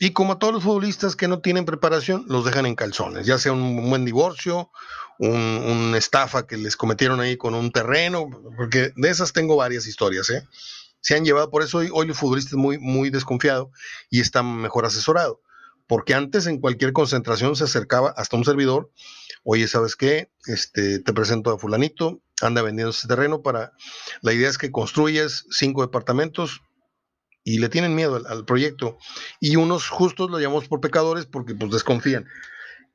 [0.00, 3.38] Y como a todos los futbolistas que no tienen preparación, los dejan en calzones, ya
[3.38, 4.70] sea un buen divorcio,
[5.18, 9.88] un, un, estafa que les cometieron ahí con un terreno, porque de esas tengo varias
[9.88, 10.46] historias, ¿eh?
[11.00, 13.70] Se han llevado, por eso hoy, hoy el futbolista es muy, muy desconfiado
[14.10, 15.42] y está mejor asesorado,
[15.86, 18.90] porque antes en cualquier concentración se acercaba hasta un servidor,
[19.44, 20.30] oye, ¿sabes qué?
[20.46, 23.72] Este, te presento a fulanito, anda vendiendo ese terreno para...
[24.20, 26.60] La idea es que construyas cinco departamentos
[27.44, 28.98] y le tienen miedo al, proyecto.
[29.40, 32.26] Y unos justos lo llamamos por pecadores porque pues desconfían.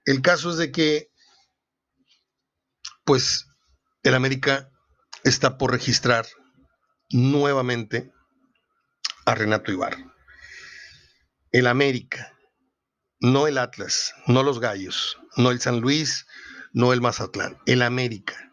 [0.05, 1.09] El caso es de que,
[3.03, 3.47] pues,
[4.03, 4.69] el América
[5.23, 6.27] está por registrar
[7.13, 8.11] nuevamente
[9.25, 10.13] a Renato Ibarra.
[11.51, 12.35] El América,
[13.19, 16.25] no el Atlas, no los Gallos, no el San Luis,
[16.73, 18.51] no el Mazatlán, el América,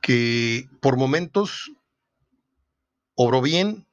[0.00, 1.70] que por momentos
[3.14, 3.86] obró bien,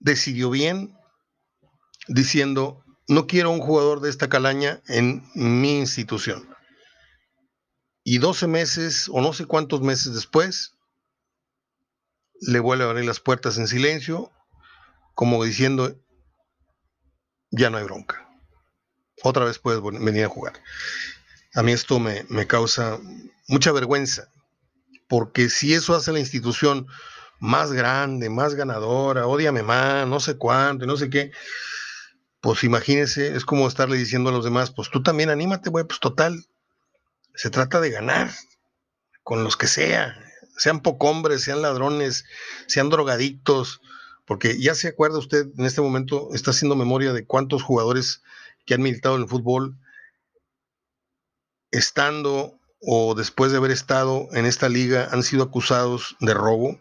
[0.00, 0.98] decidió bien,
[2.08, 6.48] diciendo, no quiero un jugador de esta calaña en mi institución.
[8.02, 10.77] Y 12 meses o no sé cuántos meses después,
[12.40, 14.30] le vuelve a abrir las puertas en silencio,
[15.14, 15.96] como diciendo,
[17.50, 18.28] ya no hay bronca.
[19.22, 20.54] Otra vez puedes venir a jugar.
[21.54, 22.98] A mí esto me, me causa
[23.48, 24.28] mucha vergüenza,
[25.08, 26.86] porque si eso hace la institución
[27.40, 31.32] más grande, más ganadora, odiame más, no sé cuánto, no sé qué,
[32.40, 36.00] pues imagínese, es como estarle diciendo a los demás, pues tú también anímate, güey, pues
[36.00, 36.44] total,
[37.34, 38.30] se trata de ganar,
[39.22, 40.16] con los que sea,
[40.58, 42.24] sean hombres, sean ladrones,
[42.66, 43.80] sean drogadictos,
[44.26, 48.22] porque ya se acuerda usted en este momento, está haciendo memoria de cuántos jugadores
[48.66, 49.78] que han militado en el fútbol,
[51.70, 56.78] estando o después de haber estado en esta liga, han sido acusados de robo,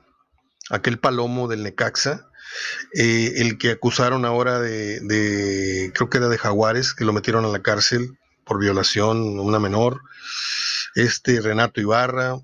[0.69, 2.29] aquel palomo del Necaxa,
[2.93, 7.49] eh, el que acusaron ahora de, creo que era de Jaguares, que lo metieron a
[7.49, 10.01] la cárcel por violación, una menor,
[10.95, 12.39] este Renato Ibarra,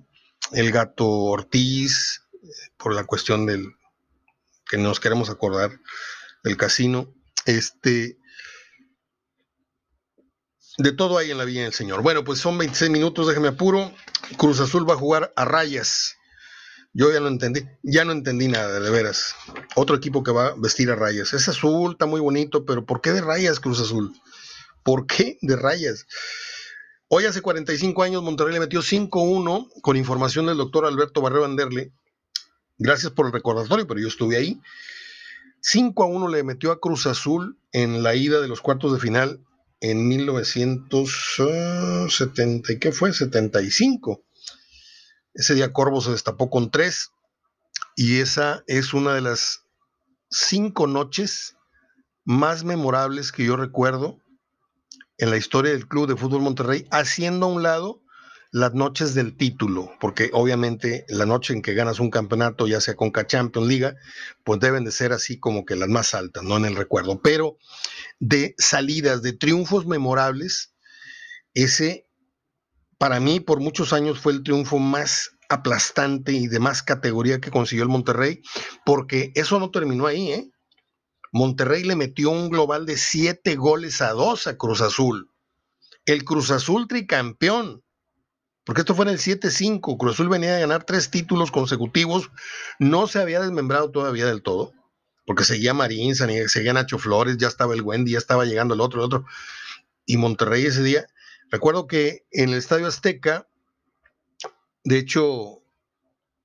[0.53, 2.23] el gato Ortiz,
[2.77, 3.73] por la cuestión del
[4.69, 5.79] que nos queremos acordar
[6.43, 7.13] del casino,
[7.45, 8.17] este,
[10.77, 12.01] de todo hay en la vida del Señor.
[12.01, 13.93] Bueno, pues son 26 minutos, déjeme apuro.
[14.37, 16.17] Cruz Azul va a jugar a rayas
[16.93, 19.35] yo ya no entendí, ya no entendí nada, de veras.
[19.75, 21.33] Otro equipo que va a vestir a rayas.
[21.33, 24.13] Es azul, está muy bonito, pero ¿por qué de rayas Cruz Azul?
[24.83, 26.05] ¿Por qué de rayas?
[27.15, 31.93] Hoy hace 45 años Monterrey le metió 5-1 con información del doctor Alberto Barrero Anderle.
[32.80, 34.60] Gracias por el recordatorio, pero yo estuve ahí.
[35.62, 38.99] 5 a 1 le metió a Cruz Azul en la ida de los cuartos de
[38.99, 39.45] final
[39.80, 43.13] en 1970, ¿qué fue?
[43.13, 44.23] 75.
[45.36, 47.12] Ese día Corvo se destapó con tres
[47.95, 49.62] y esa es una de las
[50.32, 51.58] cinco noches
[52.26, 54.17] más memorables que yo recuerdo
[55.23, 58.01] en la historia del Club de Fútbol Monterrey, haciendo a un lado
[58.51, 62.95] las noches del título, porque obviamente la noche en que ganas un campeonato, ya sea
[62.95, 63.95] con Champions Liga,
[64.43, 67.57] pues deben de ser así como que las más altas, no en el recuerdo, pero
[68.19, 70.73] de salidas, de triunfos memorables,
[71.53, 72.05] ese
[72.97, 77.49] para mí por muchos años fue el triunfo más aplastante y de más categoría que
[77.49, 78.41] consiguió el Monterrey,
[78.86, 80.52] porque eso no terminó ahí, ¿eh?
[81.33, 85.29] Monterrey le metió un global de siete goles a dos a Cruz Azul.
[86.05, 87.83] El Cruz Azul tricampeón,
[88.63, 89.97] porque esto fue en el 7-5.
[89.97, 92.31] Cruz Azul venía a ganar tres títulos consecutivos,
[92.79, 94.71] no se había desmembrado todavía del todo,
[95.25, 99.01] porque seguía Marín, seguía Nacho Flores, ya estaba el Wendy, ya estaba llegando el otro,
[99.01, 99.25] el otro.
[100.05, 101.05] Y Monterrey ese día
[101.53, 103.47] Recuerdo que en el Estadio Azteca,
[104.83, 105.61] de hecho,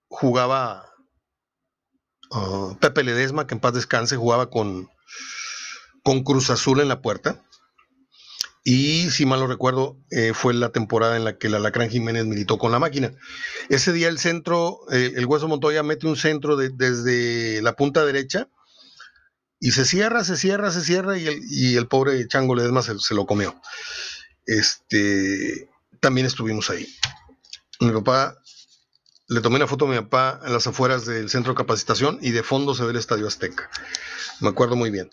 [0.09, 0.88] jugaba
[2.31, 4.88] uh, Pepe Ledesma, que en paz descanse, jugaba con,
[6.03, 7.43] con Cruz Azul en la puerta.
[8.64, 12.27] Y si mal lo recuerdo, eh, fue la temporada en la que el Alacrán Jiménez
[12.27, 13.12] militó con la máquina.
[13.71, 18.49] Ese día el centro, eh, el Hueso Montoya mete un centro desde la punta derecha
[19.59, 23.14] y se cierra, se cierra, se cierra y el, y el pobre Chango Ledesma se
[23.14, 23.59] lo comió
[24.49, 25.69] este,
[26.01, 26.88] también estuvimos ahí.
[27.81, 28.37] Mi papá,
[29.29, 32.31] le tomé una foto a mi papá en las afueras del centro de capacitación y
[32.31, 33.71] de fondo se ve el Estadio Azteca.
[34.41, 35.11] Me acuerdo muy bien,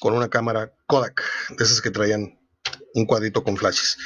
[0.00, 1.22] con una cámara Kodak,
[1.56, 2.38] de esas que traían
[2.92, 3.96] un cuadrito con flashes.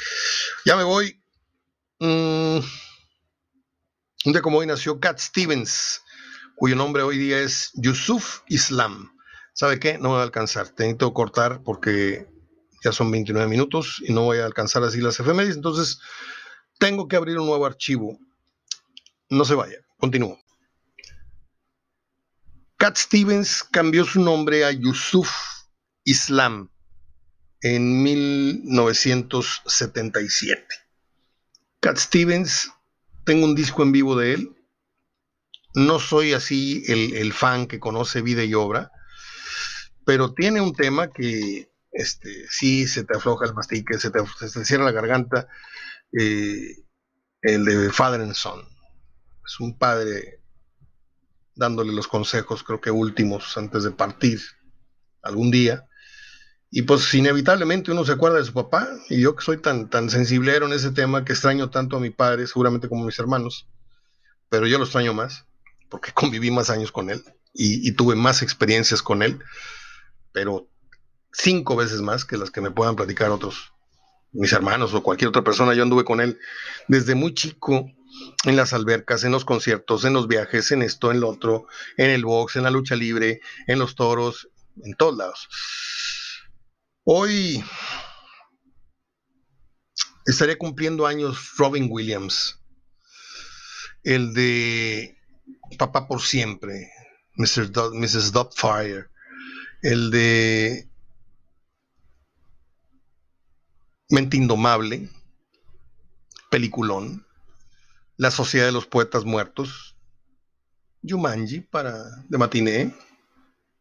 [0.65, 1.21] Ya me voy.
[1.99, 2.59] Mm,
[4.25, 6.01] un día como hoy nació Cat Stevens,
[6.55, 9.11] cuyo nombre hoy día es Yusuf Islam.
[9.53, 9.97] ¿Sabe qué?
[9.97, 10.69] No me va a alcanzar.
[10.69, 12.27] Tengo que cortar porque
[12.81, 15.99] ya son 29 minutos y no voy a alcanzar así las efemérides, entonces
[16.77, 18.17] tengo que abrir un nuevo archivo.
[19.29, 20.37] No se vaya, continúo.
[22.77, 25.29] Cat Stevens cambió su nombre a Yusuf
[26.03, 26.69] Islam
[27.61, 30.65] en 1977.
[31.81, 32.71] Cat Stevens,
[33.25, 34.55] tengo un disco en vivo de él.
[35.75, 38.91] No soy así el, fan que conoce vida y obra,
[40.05, 44.19] pero tiene un tema que este, sí se te afloja el mastique, se te,
[44.65, 45.47] cierra la garganta.
[46.17, 46.75] Eh,
[47.41, 48.78] el de Father and Son.
[49.49, 50.43] Es un padre
[51.55, 54.39] dándole los consejos, creo que últimos, antes de partir
[55.23, 55.87] algún día.
[56.69, 60.11] Y pues inevitablemente uno se acuerda de su papá, y yo que soy tan, tan
[60.11, 63.67] sensiblero en ese tema, que extraño tanto a mi padre, seguramente como a mis hermanos,
[64.49, 65.45] pero yo lo extraño más,
[65.89, 69.39] porque conviví más años con él y, tuve más experiencias con él,
[70.31, 70.69] pero
[71.33, 73.73] cinco veces más que las que me puedan platicar otros,
[74.31, 75.73] mis hermanos o cualquier otra persona.
[75.73, 76.37] Yo anduve con él
[76.87, 77.91] desde muy chico
[78.45, 82.09] en las albercas, en los conciertos, en los viajes, en esto, en lo otro, en
[82.09, 84.49] el box, en la lucha libre, en los toros,
[84.83, 85.49] en todos lados.
[87.03, 87.63] Hoy
[90.25, 92.59] estaría cumpliendo años Robin Williams,
[94.03, 95.17] el de
[95.77, 96.91] Papá por siempre,
[97.35, 98.31] Mrs.
[98.31, 99.07] Doubtfire,
[99.81, 100.89] el de
[104.09, 105.09] Mente Indomable,
[106.49, 107.25] peliculón,
[108.19, 109.95] La Sociedad de los Poetas Muertos,
[111.07, 112.93] Jumanji para de matiné,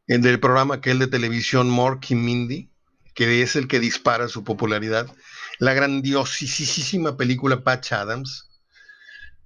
[0.06, 2.70] el del programa aquel de televisión Mork y Mindy,
[3.16, 5.12] que es el que dispara su popularidad,
[5.58, 8.48] la grandiosísima película Patch Adams,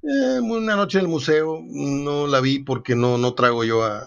[0.02, 4.07] eh, una noche en el museo, no la vi porque no, no trago yo a,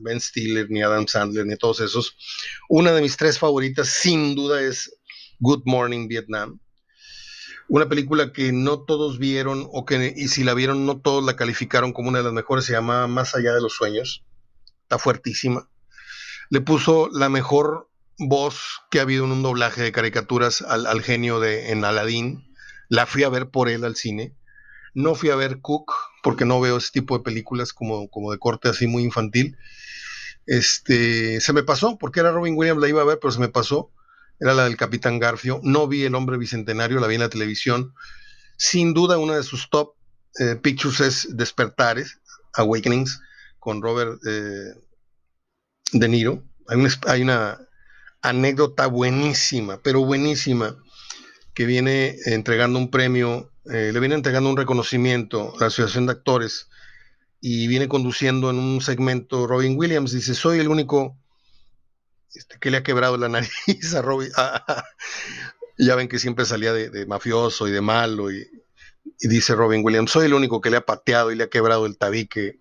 [0.00, 2.18] Ben Stiller, ni Adam Sandler, ni todos esos.
[2.68, 4.94] Una de mis tres favoritas, sin duda, es
[5.40, 6.60] Good Morning Vietnam.
[7.68, 11.36] Una película que no todos vieron, o que, y si la vieron, no todos la
[11.36, 14.24] calificaron como una de las mejores, se llama Más allá de los sueños.
[14.82, 15.68] Está fuertísima.
[16.48, 21.02] Le puso la mejor voz que ha habido en un doblaje de caricaturas al, al
[21.02, 22.54] genio de en Aladdin.
[22.88, 24.36] La fui a ver por él al cine
[24.96, 28.38] no fui a ver Cook porque no veo ese tipo de películas como, como de
[28.38, 29.58] corte así muy infantil.
[30.46, 33.50] Este, se me pasó, porque era Robin Williams, la iba a ver, pero se me
[33.50, 33.92] pasó.
[34.38, 35.60] Era la del Capitán Garfio.
[35.62, 37.94] No vi El Hombre Bicentenario, la vi en la televisión.
[38.56, 39.94] Sin duda, una de sus top
[40.38, 42.20] eh, pictures es Despertares,
[42.54, 43.20] Awakenings,
[43.58, 44.74] con Robert eh,
[45.92, 46.42] De Niro.
[47.06, 47.58] Hay una
[48.22, 50.76] anécdota buenísima, pero buenísima,
[51.54, 56.12] que viene entregando un premio eh, le viene entregando un reconocimiento a la Asociación de
[56.12, 56.68] Actores
[57.40, 60.12] y viene conduciendo en un segmento Robin Williams.
[60.12, 61.18] Dice, soy el único
[62.36, 64.30] este, que le ha quebrado la nariz a Robin.
[65.78, 68.30] ya ven que siempre salía de, mafioso y de malo.
[68.30, 68.48] Y,
[69.20, 71.96] dice Robin Williams, soy el único que le ha pateado y le ha quebrado el
[71.96, 72.60] tabique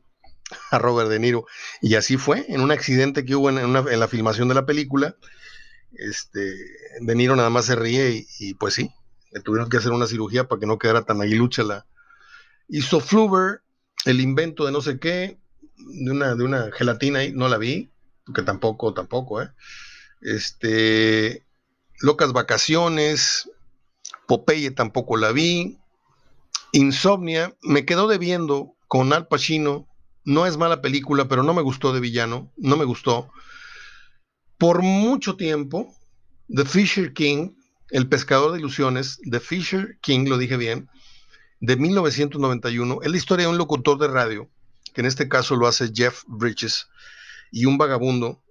[0.71, 1.45] a Robert De Niro.
[1.81, 5.15] Y así fue, en un accidente que hubo en, en la filmación de la película.
[5.93, 6.53] Este,
[6.99, 8.91] de Niro nada más se ríe y pues sí,
[9.43, 11.85] tuvieron que hacer una cirugía para que no quedara tan aguilucha la.
[12.67, 13.61] Hizo Fluver,
[14.05, 15.39] el invento de no sé qué,
[15.77, 17.91] de una, de una gelatina ahí, no la vi,
[18.25, 19.49] porque tampoco, tampoco, ¿eh?
[20.21, 21.45] Este,
[21.99, 23.49] Locas Vacaciones,
[24.27, 25.77] Popeye tampoco la vi,
[26.71, 29.87] Insomnia, me quedó debiendo con Al Pacino,
[30.23, 33.29] no es mala película, pero no me gustó de villano, no me gustó.
[34.57, 35.95] Por mucho tiempo,
[36.47, 37.51] The Fisher King,
[37.91, 40.89] el pescador de ilusiones, The Fisher King, lo dije bien,
[41.59, 44.49] de 1991, es la historia de un locutor de radio,
[44.93, 46.87] que en este caso lo hace Jeff Bridges,
[47.51, 48.41] y un vagabundo,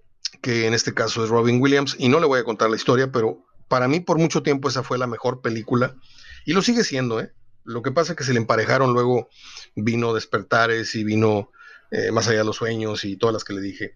[0.40, 3.10] que en este caso es Robin Williams, y no le voy a contar la historia,
[3.10, 5.96] pero para mí por mucho tiempo esa fue la mejor película,
[6.44, 7.32] y lo sigue siendo, ¿eh?
[7.64, 9.28] Lo que pasa es que se le emparejaron luego,
[9.74, 11.50] vino Despertares y vino
[11.90, 13.94] eh, Más allá de los sueños y todas las que le dije.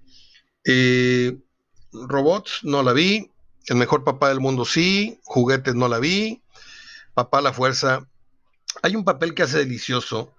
[0.64, 1.36] Eh,
[1.92, 3.30] robots, no la vi,
[3.66, 6.42] el mejor papá del mundo sí, juguetes no la vi,
[7.14, 8.08] papá la fuerza.
[8.82, 10.34] Hay un papel que hace delicioso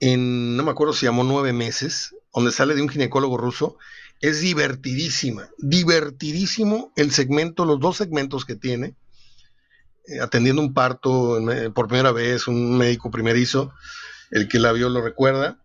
[0.00, 3.78] en, no me acuerdo si llamó nueve meses, donde sale de un ginecólogo ruso.
[4.20, 8.96] Es divertidísima, divertidísimo el segmento, los dos segmentos que tiene,
[10.06, 11.40] eh, atendiendo un parto
[11.74, 13.72] por primera vez, un médico primerizo,
[14.30, 15.62] el que la vio lo recuerda.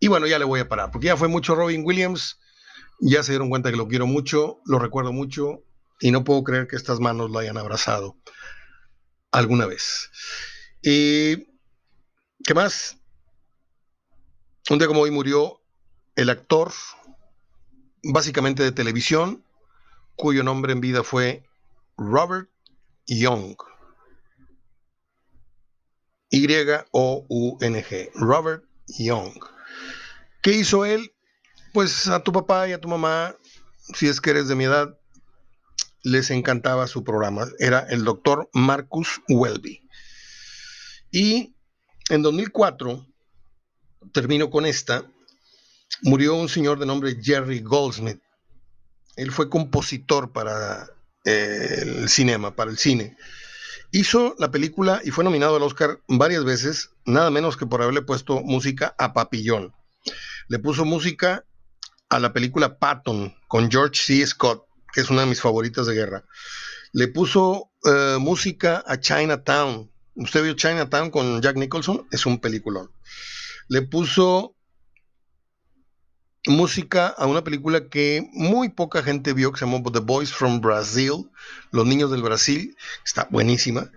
[0.00, 2.38] Y bueno, ya le voy a parar, porque ya fue mucho Robin Williams
[3.02, 5.64] ya se dieron cuenta que lo quiero mucho, lo recuerdo mucho
[6.00, 8.16] y no puedo creer que estas manos lo hayan abrazado
[9.32, 10.10] alguna vez.
[10.82, 11.48] ¿Y
[12.44, 12.98] qué más?
[14.70, 15.60] Un día como hoy murió
[16.16, 16.72] el actor,
[18.02, 19.44] básicamente de televisión,
[20.16, 21.44] cuyo nombre en vida fue
[21.96, 22.48] Robert
[23.06, 23.56] Young.
[26.30, 28.10] Y-O-U-N-G.
[28.14, 28.64] Robert
[28.98, 29.34] Young.
[30.42, 31.12] ¿Qué hizo él?
[31.72, 33.34] pues a tu papá y a tu mamá,
[33.94, 34.98] si es que eres de mi edad,
[36.02, 37.46] les encantaba su programa.
[37.58, 39.88] Era el doctor Marcus Welby.
[41.10, 41.54] Y
[42.10, 43.06] en 2004,
[44.12, 45.04] termino con esta,
[46.02, 48.20] murió un señor de nombre Jerry Goldsmith.
[49.16, 50.88] él fue compositor para
[51.24, 53.16] eh, el cinema, para el cine.
[53.90, 58.02] Hizo la película y fue nominado al Oscar varias veces, nada menos que por haberle
[58.02, 59.74] puesto música a Papillón.
[60.48, 61.44] Le puso música
[62.08, 64.26] a la película Patton con George C.
[64.26, 66.24] Scott, que es una de mis favoritas de guerra.
[66.92, 69.90] Le puso eh, música a Chinatown.
[70.14, 72.06] ¿Usted vio Chinatown con Jack Nicholson?
[72.10, 72.90] Es un peliculón.
[73.72, 74.54] Le puso
[76.46, 80.60] música a una película que muy poca gente vio, que se llamó The Boys from
[80.60, 81.30] Brazil,
[81.70, 83.90] Los Niños del Brasil, está buenísima.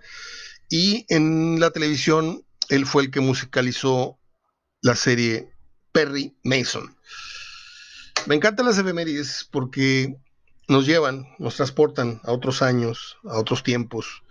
[0.70, 4.18] Y en la televisión, él fue el que musicalizó
[4.80, 5.50] la serie
[5.92, 6.96] Perry Mason.
[8.24, 10.16] Me encantan las efemérides porque
[10.68, 14.22] nos llevan, nos transportan a otros años, a otros tiempos,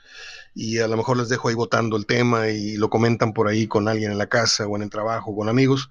[0.55, 3.67] y a lo mejor les dejo ahí votando el tema y lo comentan por ahí
[3.67, 5.89] con alguien en la casa o en el trabajo, con amigos.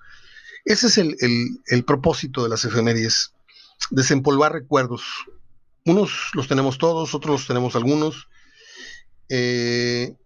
[0.65, 3.35] Ese es el, propósito de las efemérides,
[3.91, 5.03] desempolvar recuerdos.
[5.85, 8.29] Unos los tenemos todos, otros los tenemos algunos.
[9.29, 10.17] Eh,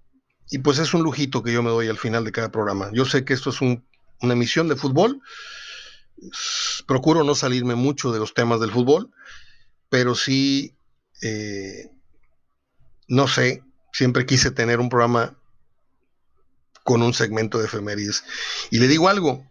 [0.50, 2.90] y pues es un lujito que yo me doy al final de cada programa.
[2.92, 3.82] Yo sé que esto es una
[4.32, 5.20] emisión de fútbol.
[6.86, 9.10] Procuro no salirme mucho de los temas del fútbol,
[9.88, 10.76] pero sí,
[11.22, 11.90] eh,
[13.08, 15.34] no sé, siempre quise tener un programa
[16.84, 18.24] con un segmento de efemérides.
[18.70, 19.44] Y le digo algo,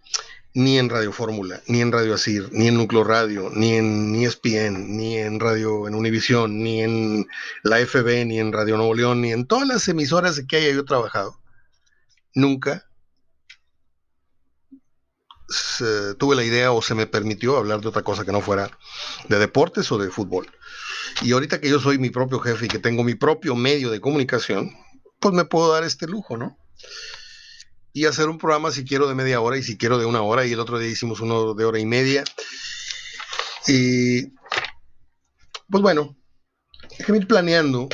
[0.54, 4.98] ni en Radio Fórmula, ni en Radio Asir, ni en Núcleo Radio, ni en ESPN,
[4.98, 7.28] ni en Radio en Univisión, ni en
[7.62, 10.84] la FB, ni en Radio Nuevo León, ni en todas las emisoras que haya yo
[10.84, 11.40] trabajado.
[12.34, 12.88] Nunca
[16.18, 18.72] tuve la idea o se me permitió hablar de otra cosa que no fuera
[19.30, 20.48] de deportes o de fútbol.
[21.22, 24.02] Y ahorita que yo soy mi propio jefe y que tengo mi propio medio de
[24.02, 24.72] comunicación,
[25.20, 26.58] pues me puedo dar este lujo, ¿no?
[27.98, 30.46] y hacer un programa si quiero de media hora y si quiero de una hora
[30.46, 32.24] y el otro día hicimos uno de hora y media.
[33.68, 34.28] Y
[35.68, 36.16] pues bueno,
[37.00, 37.90] déjenme ir planeando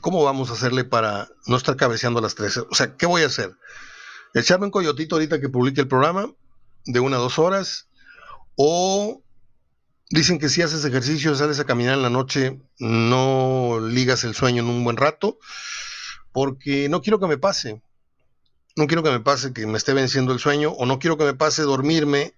[0.00, 2.56] cómo vamos a hacerle para no estar cabeceando a las tres.
[2.56, 3.50] O sea, ¿qué voy a hacer?
[4.32, 6.32] Echarme un coyotito ahorita que publique el programa
[6.84, 7.88] de una a dos horas
[8.54, 9.24] o
[10.12, 14.62] dicen que si haces ejercicio, sales a caminar en la noche, no ligas el sueño
[14.62, 15.38] en un buen rato,
[16.32, 17.82] porque no quiero que me pase
[18.76, 21.24] no quiero que me pase que me esté venciendo el sueño o no quiero que
[21.24, 22.34] me pase dormirme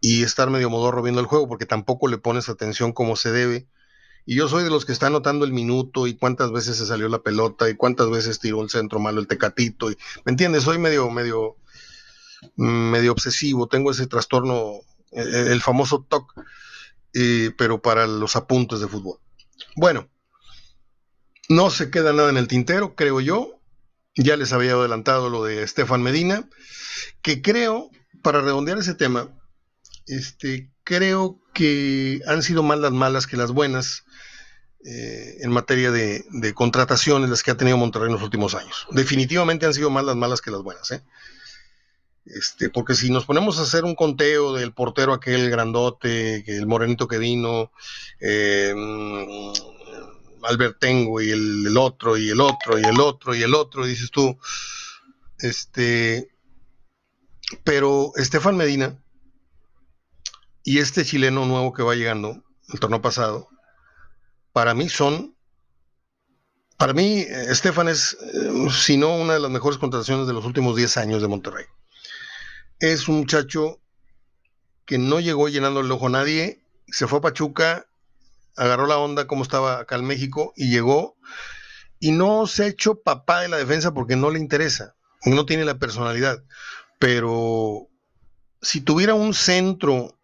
[0.00, 3.66] y estar medio modorro viendo el juego porque tampoco le pones atención como se debe.
[4.26, 7.08] Y yo soy de los que está anotando el minuto y cuántas veces se salió
[7.08, 9.90] la pelota y cuántas veces tiró el centro malo el tecatito.
[9.90, 10.64] Y, ¿Me entiendes?
[10.64, 11.56] Soy medio, medio,
[12.56, 13.66] medio obsesivo.
[13.66, 14.80] Tengo ese trastorno,
[15.10, 16.34] eh, el, famoso TOC,
[17.12, 19.18] pero para los apuntes de fútbol.
[19.76, 20.08] Bueno,
[21.48, 23.60] no se queda nada en el tintero, creo yo.
[24.16, 26.48] Ya les había adelantado lo de Estefan Medina,
[27.22, 27.90] que creo,
[28.22, 29.28] para redondear ese tema,
[30.06, 34.04] este, creo que han sido más las malas que las buenas
[34.84, 38.86] eh, en materia de, contrataciones las que ha tenido Monterrey en los últimos años.
[38.90, 40.90] Definitivamente han sido más las malas que las buenas.
[40.90, 41.02] ¿eh?
[42.24, 47.08] Este, porque si nos ponemos a hacer un conteo del portero aquel grandote, el morenito
[47.08, 47.72] que vino,
[48.20, 48.74] eh,
[50.42, 54.38] Albertengo y el, otro y el otro y el otro y el otro, dices tú,
[55.38, 56.30] este,
[57.64, 59.02] pero Estefan Medina
[60.62, 62.42] y este chileno nuevo que va llegando,
[62.72, 63.48] el torneo pasado,
[64.52, 65.34] para mí son,
[66.76, 70.76] para mí Estefan es, eh, si no una de las mejores contrataciones de los últimos
[70.76, 71.66] 10 años de Monterrey.
[72.80, 73.80] Es un muchacho
[74.86, 77.86] que no llegó llenando el ojo a nadie, se fue a Pachuca
[78.56, 81.16] agarró la onda como estaba acá en México y llegó
[81.98, 85.64] y no se ha hecho papá de la defensa porque no le interesa, no tiene
[85.64, 86.42] la personalidad,
[86.98, 87.88] pero
[88.60, 90.18] si tuviera un centro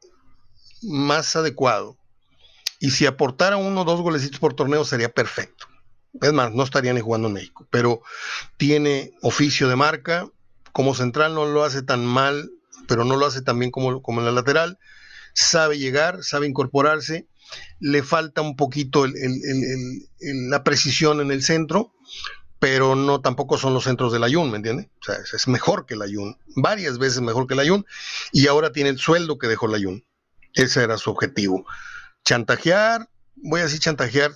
[0.82, 1.96] más adecuado
[2.78, 5.66] y si aportara uno o dos golecitos por torneo sería perfecto.
[6.20, 8.00] Es más, no estaría ni jugando en México, pero
[8.56, 10.30] tiene oficio de marca,
[10.76, 12.50] como central no lo hace tan mal,
[12.86, 14.78] pero no lo hace tan bien como, como en la lateral,
[15.32, 17.26] sabe llegar, sabe incorporarse
[17.80, 21.94] le falta un poquito la precisión en el centro,
[22.58, 24.90] pero no tampoco son los centros del Ayun, ¿me entiende?
[25.00, 27.86] O sea, es, mejor que el Ayun, varias veces mejor que el Ayun,
[28.30, 30.04] y ahora tiene el sueldo que dejó el Ayun.
[30.52, 31.64] Ese era su objetivo.
[32.22, 33.08] Chantajear,
[33.48, 34.32] voy a decir chantajear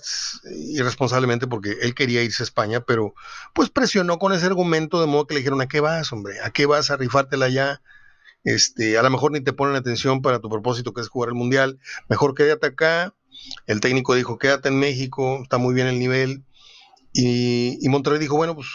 [0.69, 3.13] irresponsablemente porque él quería irse a España, pero
[3.53, 6.39] pues presionó con ese argumento de modo que le dijeron, ¿a qué vas, hombre?
[6.41, 7.81] ¿A qué vas a rifártela ya?
[8.43, 11.35] Este, a lo mejor ni te ponen atención para tu propósito que es jugar el
[11.35, 13.13] mundial, mejor quédate acá.
[13.67, 16.43] El técnico dijo, quédate en México, está muy bien el nivel.
[17.13, 18.67] Y, Monterrey dijo, bueno, pues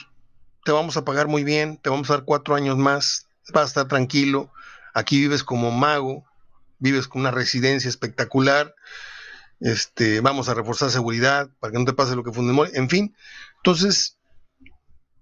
[0.65, 3.67] te vamos a pagar muy bien, te vamos a dar cuatro años más, vas a
[3.67, 4.53] estar tranquilo,
[4.93, 6.25] aquí vives como mago,
[6.79, 8.75] vives con una residencia espectacular,
[9.61, 12.45] este, vamos a reforzar seguridad para que no te pase lo que fue
[12.75, 13.17] en fin.
[13.59, 14.19] Entonces,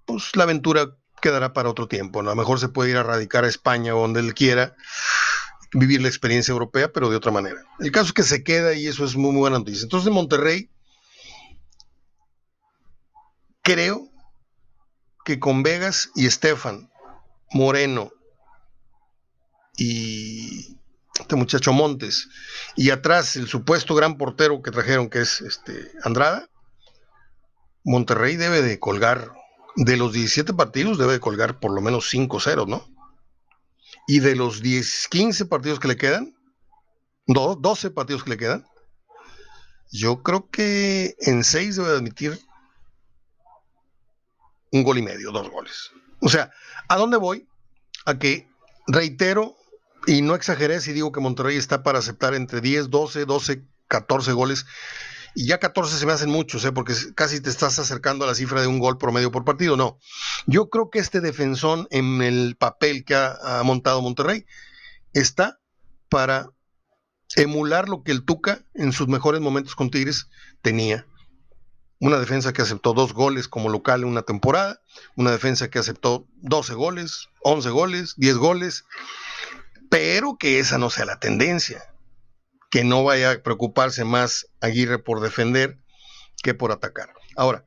[0.04, 2.20] pues la aventura quedará para otro tiempo.
[2.20, 4.74] A lo mejor se puede ir a radicar a España o donde él quiera,
[5.72, 7.62] vivir la experiencia europea, pero de otra manera.
[7.80, 9.84] El caso es que se queda y eso es muy, muy buena noticia.
[9.84, 10.70] Entonces, Monterrey,
[13.62, 14.10] creo
[15.24, 16.90] que con Vegas y Estefan,
[17.52, 18.12] Moreno
[19.76, 20.76] y
[21.20, 22.28] este muchacho Montes,
[22.76, 26.48] y atrás el supuesto gran portero que trajeron, que es este Andrada,
[27.84, 29.32] Monterrey debe de colgar,
[29.76, 32.88] de los 17 partidos debe de colgar por lo menos 5-0, ¿no?
[34.06, 36.34] Y de los 10, 15 partidos que le quedan,
[37.26, 38.66] 12 partidos que le quedan,
[39.90, 42.40] yo creo que en 6 debe de admitir
[44.72, 45.92] un gol y medio, dos goles.
[46.20, 46.50] O sea,
[46.88, 47.48] ¿a dónde voy?
[48.06, 48.48] A que
[48.88, 49.56] reitero
[50.06, 54.32] y no exageré si digo que Monterrey está para aceptar entre 10, 12, 12, 14
[54.32, 54.66] goles.
[55.36, 56.70] Y ya 14 se me hacen muchos, ¿eh?
[56.70, 59.76] porque casi te estás acercando a la cifra de un gol promedio por partido.
[59.76, 59.98] No.
[60.46, 64.46] Yo creo que este defensón en el papel que ha, montado Monterrey
[65.12, 65.58] está
[66.08, 66.50] para
[67.34, 70.28] emular lo que el Tuca en sus mejores momentos con Tigres
[70.62, 71.06] tenía.
[71.98, 74.82] Una defensa que aceptó dos goles como local en una temporada,
[75.16, 78.84] una defensa que aceptó 12 goles, 11 goles, 10 goles,
[79.94, 81.84] pero que esa no sea la tendencia,
[82.68, 85.78] que no vaya a preocuparse más Aguirre por defender
[86.42, 87.14] que por atacar.
[87.36, 87.64] Ahora,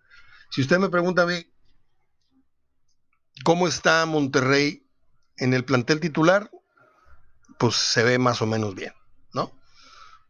[0.52, 1.50] si usted me pregunta a mí,
[3.46, 4.86] ¿cómo está Monterrey
[5.38, 6.52] en el plantel titular?
[7.58, 8.92] Pues se ve más o menos bien,
[9.34, 9.58] ¿no?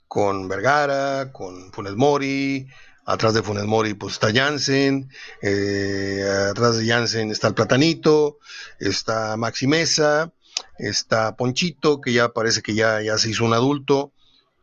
[0.07, 2.67] Con Vergara, con Funes Mori,
[3.07, 5.09] atrás de Funes Mori pues está Jansen,
[5.41, 8.37] eh, atrás de Jansen está el Platanito,
[8.77, 10.31] está Maxi Mesa,
[10.77, 14.13] está Ponchito, que ya parece que ya, ya se hizo un adulto,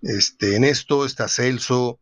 [0.03, 2.01] este, en esto, está Celso,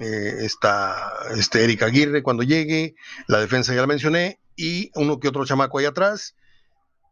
[0.00, 2.94] eh, está este, Erika Aguirre cuando llegue,
[3.26, 6.36] la defensa ya la mencioné, y uno que otro chamaco ahí atrás,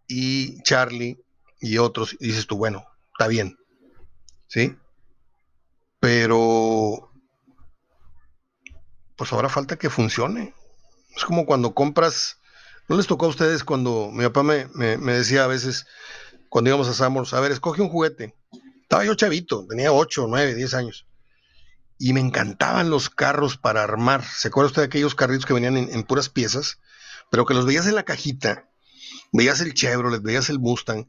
[0.06, 1.18] y Charlie
[1.60, 3.58] y otros, y dices tú, bueno, está bien,
[4.48, 4.76] ¿sí?
[6.00, 7.12] Pero,
[9.16, 10.54] pues ahora falta que funcione.
[11.14, 12.39] Es como cuando compras,
[12.90, 15.86] ¿no les tocó a ustedes cuando mi papá me, me decía a veces,
[16.48, 18.34] cuando íbamos a Samos, a ver, escoge un juguete.
[18.82, 21.06] Estaba yo chavito, tenía 8, 9, 10 años.
[22.00, 24.24] Y me encantaban los carros para armar.
[24.24, 26.80] ¿Se acuerda usted de aquellos carritos que venían en, puras piezas?
[27.30, 28.68] Pero que los veías en la cajita.
[29.32, 31.06] Veías el Chevrolet, veías el Mustang.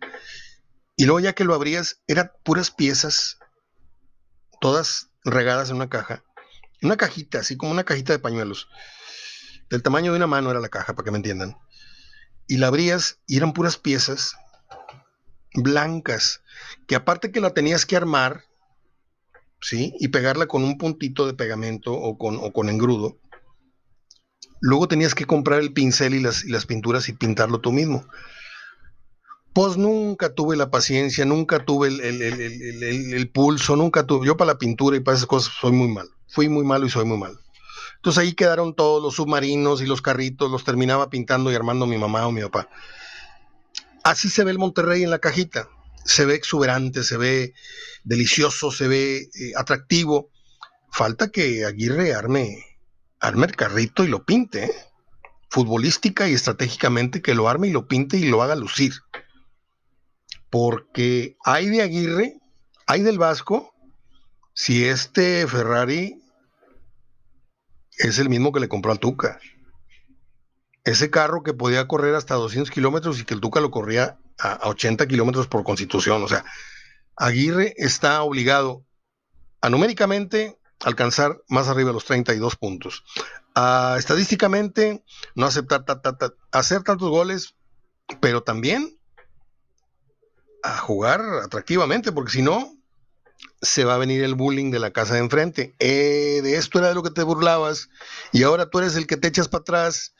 [0.95, 3.39] Y luego ya que lo abrías, eran puras piezas,
[4.59, 6.23] todas regadas en una caja.
[6.83, 8.67] Una cajita, así como una cajita de pañuelos.
[9.71, 11.57] Del tamaño de una mano era la caja, para que me entiendan.
[12.51, 14.35] Y la abrías y eran puras piezas
[15.53, 16.41] blancas,
[16.85, 18.43] que aparte que la tenías que armar,
[19.61, 19.93] ¿sí?
[20.01, 23.17] Y pegarla con un puntito de pegamento o con, o con engrudo.
[24.59, 28.05] Luego tenías que comprar el pincel y las, y las pinturas y pintarlo tú mismo.
[29.53, 34.27] Pues nunca tuve la paciencia, nunca tuve el, el, pulso, nunca tuve.
[34.27, 36.09] Yo para la pintura y para esas cosas soy muy mal.
[36.27, 37.39] Fui muy malo y soy muy malo.
[38.01, 41.99] Entonces ahí quedaron todos los submarinos y los carritos, los terminaba pintando y armando mi
[41.99, 42.67] mamá o mi papá.
[44.03, 45.69] Así se ve el Monterrey en la cajita.
[46.03, 47.53] Se ve exuberante, se ve
[48.03, 50.31] delicioso, se ve eh, atractivo.
[50.91, 52.65] Falta que Aguirre arme,
[53.19, 54.63] arme el carrito y lo pinte.
[54.63, 54.71] ¿eh?
[55.51, 58.93] Futbolística y estratégicamente que lo arme y lo pinte y lo haga lucir.
[60.49, 62.39] Porque hay de Aguirre,
[62.87, 63.75] hay del Vasco,
[64.55, 66.20] si este Ferrari
[68.03, 69.39] es el mismo que le compró al Tuca
[70.83, 74.67] ese carro que podía correr hasta 200 kilómetros y que el Tuca lo corría a,
[74.69, 76.23] 80 kilómetros por constitución.
[76.23, 76.43] O sea,
[77.15, 78.83] Aguirre está obligado
[79.61, 83.03] a numéricamente alcanzar más arriba de los 32 puntos.
[83.97, 85.03] estadísticamente,
[85.35, 85.85] no aceptar
[86.51, 87.55] hacer tantos goles,
[88.19, 88.97] pero también
[90.63, 92.75] a jugar atractivamente, porque si no,
[93.61, 95.75] se va a venir el bullying de la casa de enfrente.
[95.79, 97.89] Eh, de esto era de lo que te burlabas
[98.31, 100.13] y ahora tú eres el que te echas para atrás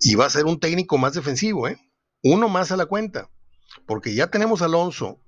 [0.00, 1.78] y va a ser un técnico más defensivo, ¿eh?
[2.22, 3.30] Uno más a la cuenta,
[3.86, 5.20] porque ya tenemos Alonso.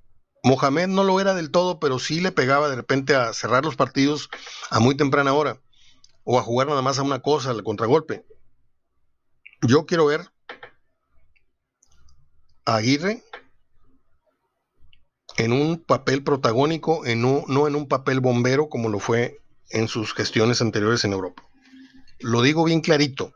[0.43, 3.77] Mohamed no lo era del todo, pero sí le pegaba de repente a cerrar los
[3.77, 4.29] partidos
[4.71, 5.61] a muy temprana hora
[6.25, 8.27] o a jugar nada más a una cosa, al contragolpe.
[9.63, 10.29] Yo quiero ver
[12.67, 13.23] a Aguirre
[15.37, 20.15] en un papel protagónico, en no en un papel bombero como lo fue en sus
[20.15, 21.43] gestiones anteriores en Europa.
[22.21, 23.33] Lo digo bien clarito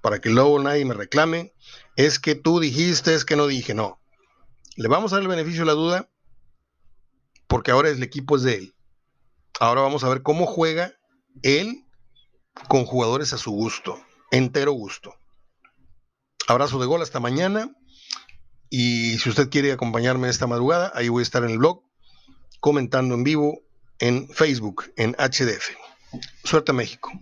[0.00, 1.52] para que luego nadie me reclame,
[1.96, 4.00] es que tú dijiste, es que no dije, no.
[4.76, 6.08] Le vamos a dar el beneficio de la duda
[7.46, 8.74] porque ahora el equipo es de él.
[9.58, 10.92] Ahora vamos a ver cómo juega
[11.42, 11.84] él
[12.68, 15.14] con jugadores a su gusto, entero gusto.
[16.46, 17.74] Abrazo de gol hasta mañana.
[18.70, 21.82] Y si usted quiere acompañarme esta madrugada, ahí voy a estar en el blog
[22.60, 23.60] comentando en vivo
[23.98, 25.70] en Facebook, en HDF.
[26.44, 27.12] Suerte México.